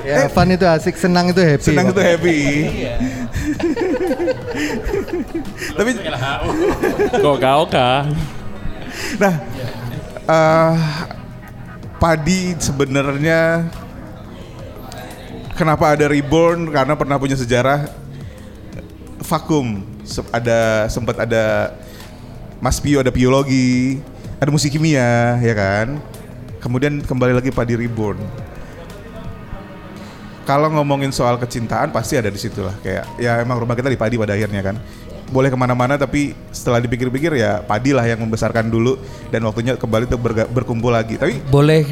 Ya, 0.06 0.28
fun 0.30 0.48
itu 0.50 0.66
asik, 0.66 0.94
senang 0.98 1.30
itu 1.30 1.40
happy. 1.42 1.72
Senang 1.72 1.90
itu 1.90 2.00
happy. 2.02 2.38
Tapi 5.76 5.90
Kok 7.22 7.36
kau 7.38 7.62
kah? 7.70 8.06
Nah, 9.20 9.34
eh, 10.26 10.74
padi 12.00 12.56
sebenarnya 12.58 13.70
kenapa 15.54 15.94
ada 15.94 16.06
reborn? 16.10 16.70
Karena 16.70 16.94
pernah 16.98 17.16
punya 17.20 17.36
sejarah 17.38 17.86
vakum. 19.22 19.82
Ada 20.30 20.86
sempat 20.86 21.18
ada 21.18 21.74
Mas 22.62 22.78
Pio 22.78 23.02
ada 23.02 23.10
biologi, 23.12 24.00
ada 24.38 24.48
musik 24.48 24.72
kimia, 24.72 25.36
ya 25.42 25.54
kan? 25.54 25.98
Kemudian 26.62 27.02
kembali 27.04 27.36
lagi 27.36 27.50
padi 27.52 27.74
reborn. 27.76 28.18
Kalau 30.46 30.70
ngomongin 30.70 31.10
soal 31.10 31.42
kecintaan 31.42 31.90
pasti 31.90 32.14
ada 32.14 32.30
di 32.30 32.38
situ 32.38 32.62
lah. 32.62 32.72
Kayak 32.78 33.04
ya 33.18 33.42
emang 33.42 33.58
rumah 33.58 33.74
kita 33.74 33.90
di 33.90 33.98
padi 33.98 34.14
pada 34.14 34.38
akhirnya 34.38 34.62
kan. 34.62 34.78
Boleh 35.26 35.50
ke 35.50 35.58
mana-mana 35.58 35.98
tapi 35.98 36.38
setelah 36.54 36.78
dipikir-pikir 36.78 37.34
ya 37.34 37.58
padi 37.66 37.90
lah 37.90 38.06
yang 38.06 38.22
membesarkan 38.22 38.70
dulu 38.70 38.94
dan 39.34 39.42
waktunya 39.42 39.74
kembali 39.74 40.06
untuk 40.06 40.22
berkumpul 40.54 40.94
lagi. 40.94 41.18
Tapi 41.18 41.42
Boleh 41.50 41.82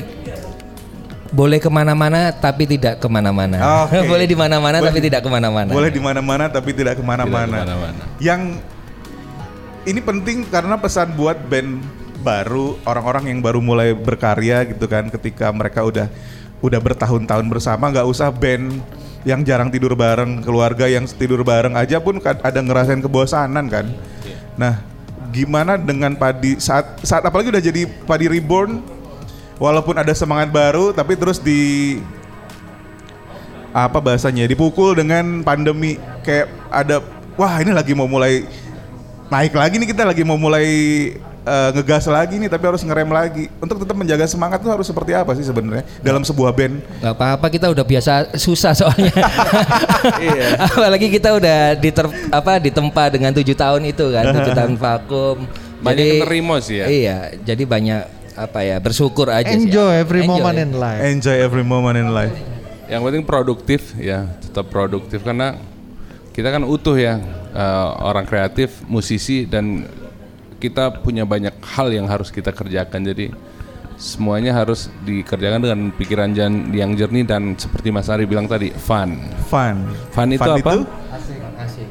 boleh 1.34 1.58
ke 1.58 1.66
mana-mana 1.66 2.30
tapi 2.30 2.62
tidak 2.70 3.02
ke 3.02 3.08
mana-mana. 3.10 3.58
Oke. 3.90 4.06
boleh 4.14 4.26
di 4.30 4.38
mana-mana 4.38 4.78
tapi 4.78 5.02
tidak 5.02 5.20
ke 5.26 5.28
mana-mana. 5.34 5.70
boleh 5.74 5.90
di 5.90 5.98
mana-mana 5.98 6.44
tapi 6.46 6.70
tidak 6.70 6.94
ke 6.94 7.02
mana-mana. 7.02 7.42
Tidak 7.42 7.58
ke 7.58 7.66
mana-mana. 7.66 8.02
Yang 8.22 8.40
ini 9.84 10.00
penting 10.00 10.46
karena 10.46 10.78
pesan 10.78 11.18
buat 11.18 11.42
band 11.50 11.82
baru, 12.24 12.80
orang-orang 12.88 13.34
yang 13.34 13.38
baru 13.44 13.60
mulai 13.60 13.92
berkarya 13.92 14.64
gitu 14.64 14.88
kan, 14.88 15.12
ketika 15.12 15.52
mereka 15.52 15.84
udah 15.84 16.08
udah 16.60 16.80
bertahun-tahun 16.82 17.46
bersama, 17.48 17.90
nggak 17.90 18.06
usah 18.06 18.30
band 18.30 18.78
yang 19.24 19.40
jarang 19.42 19.72
tidur 19.72 19.96
bareng, 19.96 20.44
keluarga 20.44 20.84
yang 20.84 21.08
tidur 21.08 21.40
bareng 21.40 21.74
aja 21.74 21.98
pun 21.98 22.20
ada 22.20 22.60
ngerasain 22.60 23.00
kebosanan 23.00 23.66
kan. 23.72 23.88
Nah, 24.54 24.84
gimana 25.32 25.80
dengan 25.80 26.14
padi 26.14 26.60
saat 26.60 27.00
saat 27.02 27.24
apalagi 27.24 27.50
udah 27.50 27.64
jadi 27.64 27.88
padi 28.04 28.28
reborn, 28.28 28.84
walaupun 29.56 29.96
ada 29.96 30.12
semangat 30.12 30.52
baru, 30.52 30.92
tapi 30.92 31.16
terus 31.16 31.40
di 31.40 31.98
apa 33.74 33.98
bahasanya 33.98 34.46
dipukul 34.46 34.94
dengan 34.94 35.42
pandemi 35.42 35.98
kayak 36.22 36.46
ada 36.70 37.02
wah 37.34 37.58
ini 37.58 37.74
lagi 37.74 37.90
mau 37.90 38.06
mulai 38.06 38.46
naik 39.26 39.50
lagi 39.50 39.82
nih 39.82 39.90
kita 39.90 40.06
lagi 40.06 40.22
mau 40.22 40.38
mulai 40.38 40.66
eh, 41.44 41.70
ngegas 41.76 42.08
lagi 42.08 42.40
nih 42.40 42.48
tapi 42.48 42.64
harus 42.64 42.80
ngerem 42.80 43.06
lagi 43.06 43.44
untuk 43.60 43.84
tetap 43.84 43.94
menjaga 43.94 44.24
semangat 44.24 44.58
tuh 44.58 44.72
harus 44.72 44.88
seperti 44.88 45.12
apa 45.12 45.36
sih 45.36 45.44
sebenarnya 45.44 45.84
dalam 46.00 46.24
sebuah 46.24 46.50
band 46.56 46.80
Gak 46.98 47.14
apa-apa 47.14 47.46
kita 47.52 47.68
udah 47.70 47.84
biasa 47.84 48.32
susah 48.34 48.72
soalnya. 48.72 49.12
Apalagi 50.66 51.06
kita 51.12 51.36
udah 51.36 51.76
diter, 51.76 52.06
apa 52.32 52.58
ditempa 52.58 53.12
dengan 53.12 53.30
tujuh 53.34 53.56
tahun 53.56 53.82
itu 53.88 54.04
kan 54.10 54.24
tujuh 54.32 54.52
tahun 54.60 54.74
vakum. 54.76 55.36
Banyak 55.84 56.04
yang 56.04 56.22
nerimo 56.24 56.56
sih 56.64 56.80
ya. 56.80 56.86
Iya, 56.88 57.18
jadi 57.44 57.62
banyak 57.68 58.00
apa 58.34 58.66
ya 58.66 58.76
bersyukur 58.82 59.30
aja 59.30 59.46
sih. 59.52 59.68
Enjoy 59.68 59.90
every 59.94 60.24
Enjoy. 60.26 60.42
moment 60.42 60.58
in 60.58 60.72
life. 60.74 61.00
enjoy 61.06 61.36
every 61.38 61.62
moment 61.62 61.94
in 61.94 62.10
life 62.10 62.34
Yang 62.90 63.00
penting 63.06 63.22
produktif 63.24 63.80
ya, 63.94 64.26
tetap 64.42 64.68
produktif 64.68 65.22
karena 65.22 65.54
kita 66.34 66.50
kan 66.50 66.66
utuh 66.66 66.98
ya 66.98 67.20
eh, 67.54 67.88
orang 68.02 68.26
kreatif, 68.26 68.82
musisi 68.90 69.46
dan 69.46 69.86
kita 70.64 70.96
punya 70.96 71.22
banyak 71.22 71.52
hal 71.62 71.88
yang 71.88 72.06
harus 72.06 72.28
kita 72.28 72.48
kerjakan. 72.48 73.04
Jadi 73.04 73.28
semuanya 73.94 74.50
harus 74.52 74.90
dikerjakan 75.00 75.60
dengan 75.60 75.80
pikiran 75.90 76.30
jan- 76.30 76.66
yang 76.70 76.92
jernih 76.92 77.22
dan 77.22 77.54
seperti 77.54 77.88
Mas 77.88 78.08
Ari 78.08 78.24
bilang 78.24 78.44
tadi 78.44 78.72
fun. 78.72 79.20
fun 79.44 79.86
Fun 80.10 80.28
itu 80.28 80.42
apa? 80.42 80.82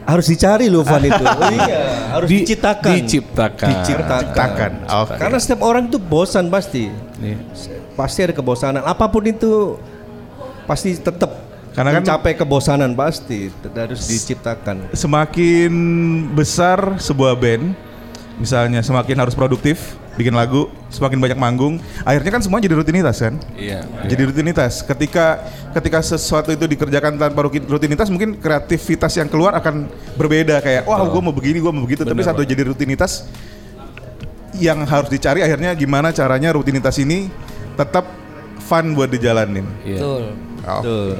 harus 0.04 0.28
dicari 0.28 0.68
loh 0.68 0.84
fun 0.84 1.00
itu. 1.02 1.24
Oh 1.34 1.48
iya, 1.50 1.80
harus 2.12 2.28
Di- 2.28 2.44
diciptakan. 2.44 2.92
Diciptakan. 3.00 3.68
diciptakan 3.72 4.72
oke 4.86 5.16
Karena 5.16 5.38
setiap 5.40 5.62
orang 5.62 5.88
tuh 5.88 5.98
bosan 5.98 6.52
pasti. 6.52 6.92
Nih. 7.18 7.40
Pasti 7.94 8.20
ada 8.20 8.34
kebosanan. 8.34 8.84
Apa 8.84 9.08
pun 9.08 9.24
itu 9.24 9.80
pasti 10.66 10.94
tetap 10.94 11.32
Karena 11.72 11.90
kan- 11.90 12.04
mencapai 12.04 12.36
kebosanan 12.36 12.94
pasti 12.94 13.48
Tetap 13.50 13.90
harus 13.90 14.04
diciptakan. 14.04 14.92
semakin 14.94 15.72
besar 16.32 17.00
sebuah 17.00 17.34
band 17.34 17.74
misalnya 18.34 18.82
semakin 18.82 19.14
harus 19.16 19.34
produktif 19.34 19.94
bikin 20.14 20.34
lagu 20.34 20.70
semakin 20.90 21.18
banyak 21.18 21.38
manggung 21.38 21.78
akhirnya 22.02 22.32
kan 22.32 22.42
semua 22.42 22.58
jadi 22.58 22.74
rutinitas 22.74 23.18
kan 23.18 23.38
Iya. 23.54 23.82
jadi 24.06 24.30
rutinitas 24.30 24.82
ketika 24.82 25.42
ketika 25.72 26.00
sesuatu 26.02 26.50
itu 26.50 26.66
dikerjakan 26.68 27.18
tanpa 27.18 27.40
rutin- 27.42 27.66
rutinitas 27.66 28.10
mungkin 28.10 28.38
kreativitas 28.38 29.14
yang 29.14 29.26
keluar 29.26 29.54
akan 29.56 29.86
berbeda 30.14 30.60
kayak 30.60 30.86
wah 30.86 31.02
gue 31.04 31.18
mau 31.20 31.32
begini 31.32 31.58
gue 31.58 31.72
mau 31.72 31.82
begitu 31.82 32.02
tapi 32.02 32.20
Bener, 32.20 32.30
satu 32.30 32.42
jadi 32.42 32.62
rutinitas 32.64 33.26
yang 34.54 34.86
harus 34.86 35.10
dicari 35.10 35.42
akhirnya 35.42 35.74
gimana 35.74 36.10
caranya 36.10 36.54
rutinitas 36.54 36.98
ini 36.98 37.30
tetap 37.74 38.06
fun 38.60 38.94
buat 38.94 39.10
dijalanin 39.10 39.66
Iya. 39.84 39.98
Betul. 40.00 40.24
Tuh. 40.64 41.14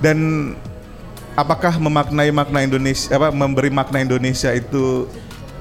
dan 0.00 0.18
apakah 1.34 1.76
memaknai 1.76 2.30
makna 2.30 2.60
Indonesia 2.60 3.10
apa 3.12 3.28
memberi 3.28 3.68
makna 3.68 4.00
Indonesia 4.00 4.50
itu 4.50 5.04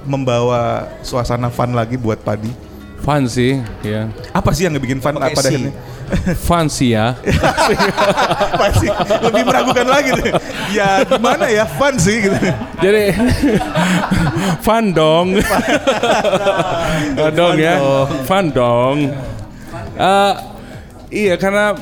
membawa 0.06 0.88
suasana 1.02 1.50
fun 1.50 1.72
lagi 1.72 1.96
buat 1.96 2.20
padi 2.20 2.52
Fun 3.00 3.32
sih, 3.32 3.56
ya. 3.80 4.12
apa 4.36 4.52
sih 4.52 4.68
yang 4.68 4.76
ngebikin 4.76 5.00
fun 5.00 5.16
Pakai 5.16 5.32
apa 5.32 5.42
si. 5.42 5.48
akhirnya 5.56 5.72
Fun 6.50 6.66
sih 6.68 6.90
ya. 6.92 7.14
pasti 8.60 8.90
lebih 9.24 9.44
meragukan 9.46 9.88
lagi 9.88 10.10
tuh. 10.18 10.26
Ya 10.74 11.06
gimana 11.06 11.46
ya 11.48 11.70
fun 11.70 11.96
sih 12.02 12.18
gitu. 12.28 12.34
Jadi 12.82 13.14
fun 14.60 14.90
dong. 14.92 15.38
Eh, 17.14 17.32
dong 17.32 17.56
ya. 17.62 17.78
Fun 18.26 18.46
dong. 18.50 18.98
Eh, 19.96 20.34
iya 21.14 21.38
karena 21.38 21.78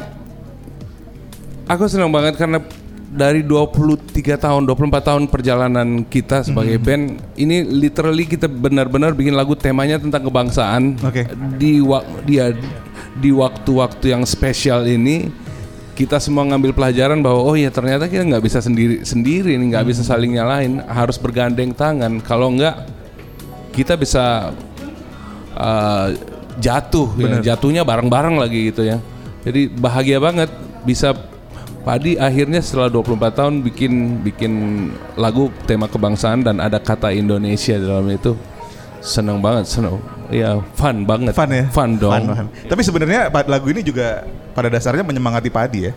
aku 1.66 1.88
senang 1.88 2.12
banget 2.12 2.36
karena 2.36 2.60
dari 3.08 3.40
23 3.40 4.36
tahun, 4.36 4.68
24 4.68 5.00
tahun 5.00 5.24
perjalanan 5.32 6.04
kita 6.04 6.44
sebagai 6.44 6.76
band, 6.76 7.18
ini 7.40 7.64
literally 7.64 8.28
kita 8.28 8.52
benar-benar 8.52 9.16
bikin 9.16 9.32
lagu 9.32 9.56
temanya 9.56 9.96
tentang 9.96 10.28
kebangsaan. 10.28 11.00
Oke. 11.00 11.24
Di 11.56 11.80
dia 12.28 12.52
di 13.18 13.32
waktu-waktu 13.34 14.14
yang 14.14 14.24
spesial 14.28 14.86
ini 14.86 15.32
kita 15.98 16.22
semua 16.22 16.46
ngambil 16.46 16.78
pelajaran 16.78 17.18
bahwa 17.26 17.42
oh 17.42 17.58
ya 17.58 17.74
ternyata 17.74 18.06
kita 18.06 18.22
nggak 18.22 18.44
bisa 18.46 18.62
sendiri 18.62 19.02
sendiri 19.02 19.58
nggak 19.58 19.82
bisa 19.90 20.06
saling 20.06 20.38
nyalain 20.38 20.78
harus 20.86 21.18
bergandeng 21.18 21.74
tangan 21.74 22.22
kalau 22.22 22.54
nggak 22.54 22.86
kita 23.74 23.98
bisa 23.98 24.54
uh, 25.58 26.14
jatuh 26.62 27.10
ya. 27.18 27.54
jatuhnya 27.54 27.82
bareng-bareng 27.82 28.38
lagi 28.38 28.70
gitu 28.70 28.86
ya 28.86 29.02
jadi 29.42 29.74
bahagia 29.74 30.22
banget 30.22 30.54
bisa 30.86 31.18
Padi 31.88 32.20
akhirnya 32.20 32.60
setelah 32.60 32.92
24 32.92 33.32
tahun 33.32 33.54
bikin 33.64 33.94
bikin 34.28 34.54
lagu 35.16 35.48
tema 35.64 35.88
kebangsaan 35.88 36.44
dan 36.44 36.60
ada 36.60 36.84
kata 36.84 37.16
Indonesia 37.16 37.80
dalam 37.80 38.04
itu 38.12 38.36
seneng 39.00 39.40
banget 39.40 39.72
seneng 39.72 39.96
ya 40.28 40.60
fun 40.76 41.08
banget 41.08 41.32
Fun 41.32 41.48
ya. 41.48 41.64
fun 41.72 41.96
dong 41.96 42.12
Fun, 42.12 42.36
fun. 42.44 42.48
Tapi 42.68 42.82
sebenarnya 42.84 43.32
lagu 43.32 43.72
ini 43.72 43.80
juga 43.80 44.28
pada 44.52 44.68
dasarnya 44.68 45.08
menyemangati 45.08 45.48
padi 45.48 45.88
ya. 45.88 45.94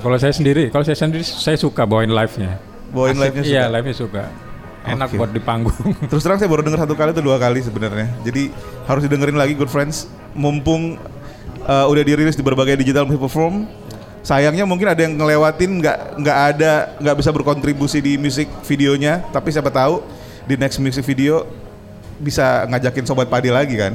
Kalau 0.00 0.16
saya 0.16 0.32
sendiri, 0.32 0.72
kalau 0.72 0.84
saya 0.86 0.96
sendiri 0.96 1.26
saya 1.26 1.58
suka 1.58 1.82
bawain 1.84 2.08
live-nya. 2.08 2.56
Bawain 2.88 3.18
Asik, 3.18 3.22
live-nya 3.24 3.42
Iya, 3.42 3.62
suka? 3.66 3.74
live-nya 3.74 3.96
suka. 3.98 4.24
Enak 4.86 5.08
Oke. 5.10 5.16
buat 5.18 5.30
di 5.34 5.42
panggung. 5.42 5.74
Terus 6.12 6.22
terang 6.22 6.38
saya 6.38 6.46
baru 6.46 6.62
dengar 6.62 6.86
satu 6.86 6.94
kali 6.94 7.10
atau 7.10 7.24
dua 7.24 7.36
kali 7.36 7.58
sebenarnya. 7.60 8.06
Jadi 8.22 8.54
harus 8.86 9.02
didengerin 9.02 9.34
lagi 9.34 9.58
Good 9.58 9.68
Friends. 9.68 10.06
Mumpung 10.32 10.94
uh, 11.66 11.86
udah 11.90 12.02
dirilis 12.06 12.38
di 12.38 12.44
berbagai 12.46 12.78
digital 12.78 13.10
platform. 13.10 13.66
Sayangnya 14.26 14.66
mungkin 14.66 14.90
ada 14.90 14.98
yang 15.06 15.14
ngelewatin 15.14 15.70
nggak 15.78 15.98
nggak 16.18 16.38
ada 16.50 16.98
nggak 16.98 17.16
bisa 17.22 17.30
berkontribusi 17.30 18.02
di 18.02 18.18
musik 18.18 18.50
videonya. 18.66 19.22
Tapi 19.30 19.54
siapa 19.54 19.70
tahu 19.70 20.02
di 20.50 20.58
next 20.58 20.82
music 20.82 21.06
video 21.06 21.46
bisa 22.18 22.66
ngajakin 22.66 23.06
sobat 23.06 23.30
padi 23.30 23.54
lagi 23.54 23.78
kan. 23.78 23.94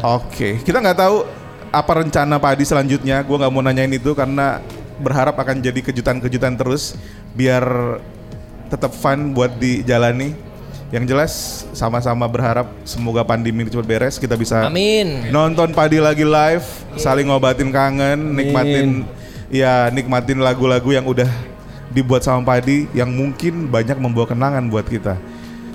Oke, 0.00 0.56
kita 0.64 0.80
nggak 0.80 0.98
tahu 0.98 1.28
apa 1.68 1.92
rencana 2.00 2.40
Padi 2.40 2.64
selanjutnya. 2.64 3.20
Gue 3.20 3.36
nggak 3.36 3.52
mau 3.52 3.60
nanyain 3.60 3.92
itu 3.92 4.16
karena 4.16 4.64
berharap 5.04 5.36
akan 5.36 5.60
jadi 5.60 5.80
kejutan-kejutan 5.84 6.56
terus 6.56 6.96
biar 7.36 7.64
tetap 8.72 8.96
fun 8.96 9.36
buat 9.36 9.52
dijalani. 9.60 10.32
Yang 10.92 11.04
jelas 11.08 11.32
sama-sama 11.72 12.28
berharap 12.28 12.68
semoga 12.84 13.24
pandemi 13.24 13.64
ini 13.64 13.72
cepat 13.72 13.88
beres, 13.88 14.20
kita 14.20 14.36
bisa 14.36 14.68
Amin. 14.68 15.32
nonton 15.32 15.72
Padi 15.72 15.96
lagi 15.96 16.20
live, 16.20 16.68
saling 17.00 17.32
ngobatin 17.32 17.72
kangen, 17.72 18.36
nikmatin 18.36 19.08
ya 19.48 19.88
nikmatin 19.88 20.36
lagu-lagu 20.44 20.92
yang 20.92 21.08
udah 21.08 21.28
dibuat 21.88 22.20
sama 22.20 22.44
Padi 22.44 22.92
yang 22.92 23.08
mungkin 23.08 23.72
banyak 23.72 23.96
membawa 23.96 24.28
kenangan 24.28 24.68
buat 24.68 24.84
kita. 24.84 25.16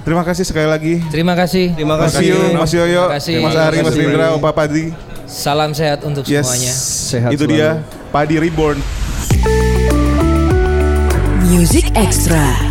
Terima 0.05 0.21
kasih 0.21 0.45
sekali 0.45 0.69
lagi. 0.69 0.93
Terima 1.09 1.33
kasih. 1.33 1.73
Terima 1.73 1.97
Mas 1.97 2.13
kasih. 2.13 2.53
Mas 2.53 2.71
Yoyo, 2.77 3.03
Terima 3.09 3.17
kasih. 3.17 3.35
Mas 3.41 3.55
Ari, 3.57 3.77
Mas. 3.81 3.95
Rindra, 3.97 4.27
Opa 4.37 4.53
Padi. 4.53 4.93
Salam 5.25 5.73
sehat 5.73 6.05
untuk 6.05 6.23
Yes, 6.29 6.45
semuanya. 6.45 6.73
Sehat 6.77 7.29
itu 7.33 7.43
dia 7.49 7.81
Padi 8.13 8.37
Reborn. 8.37 8.79
Music 11.49 11.89
Extra. 11.97 12.66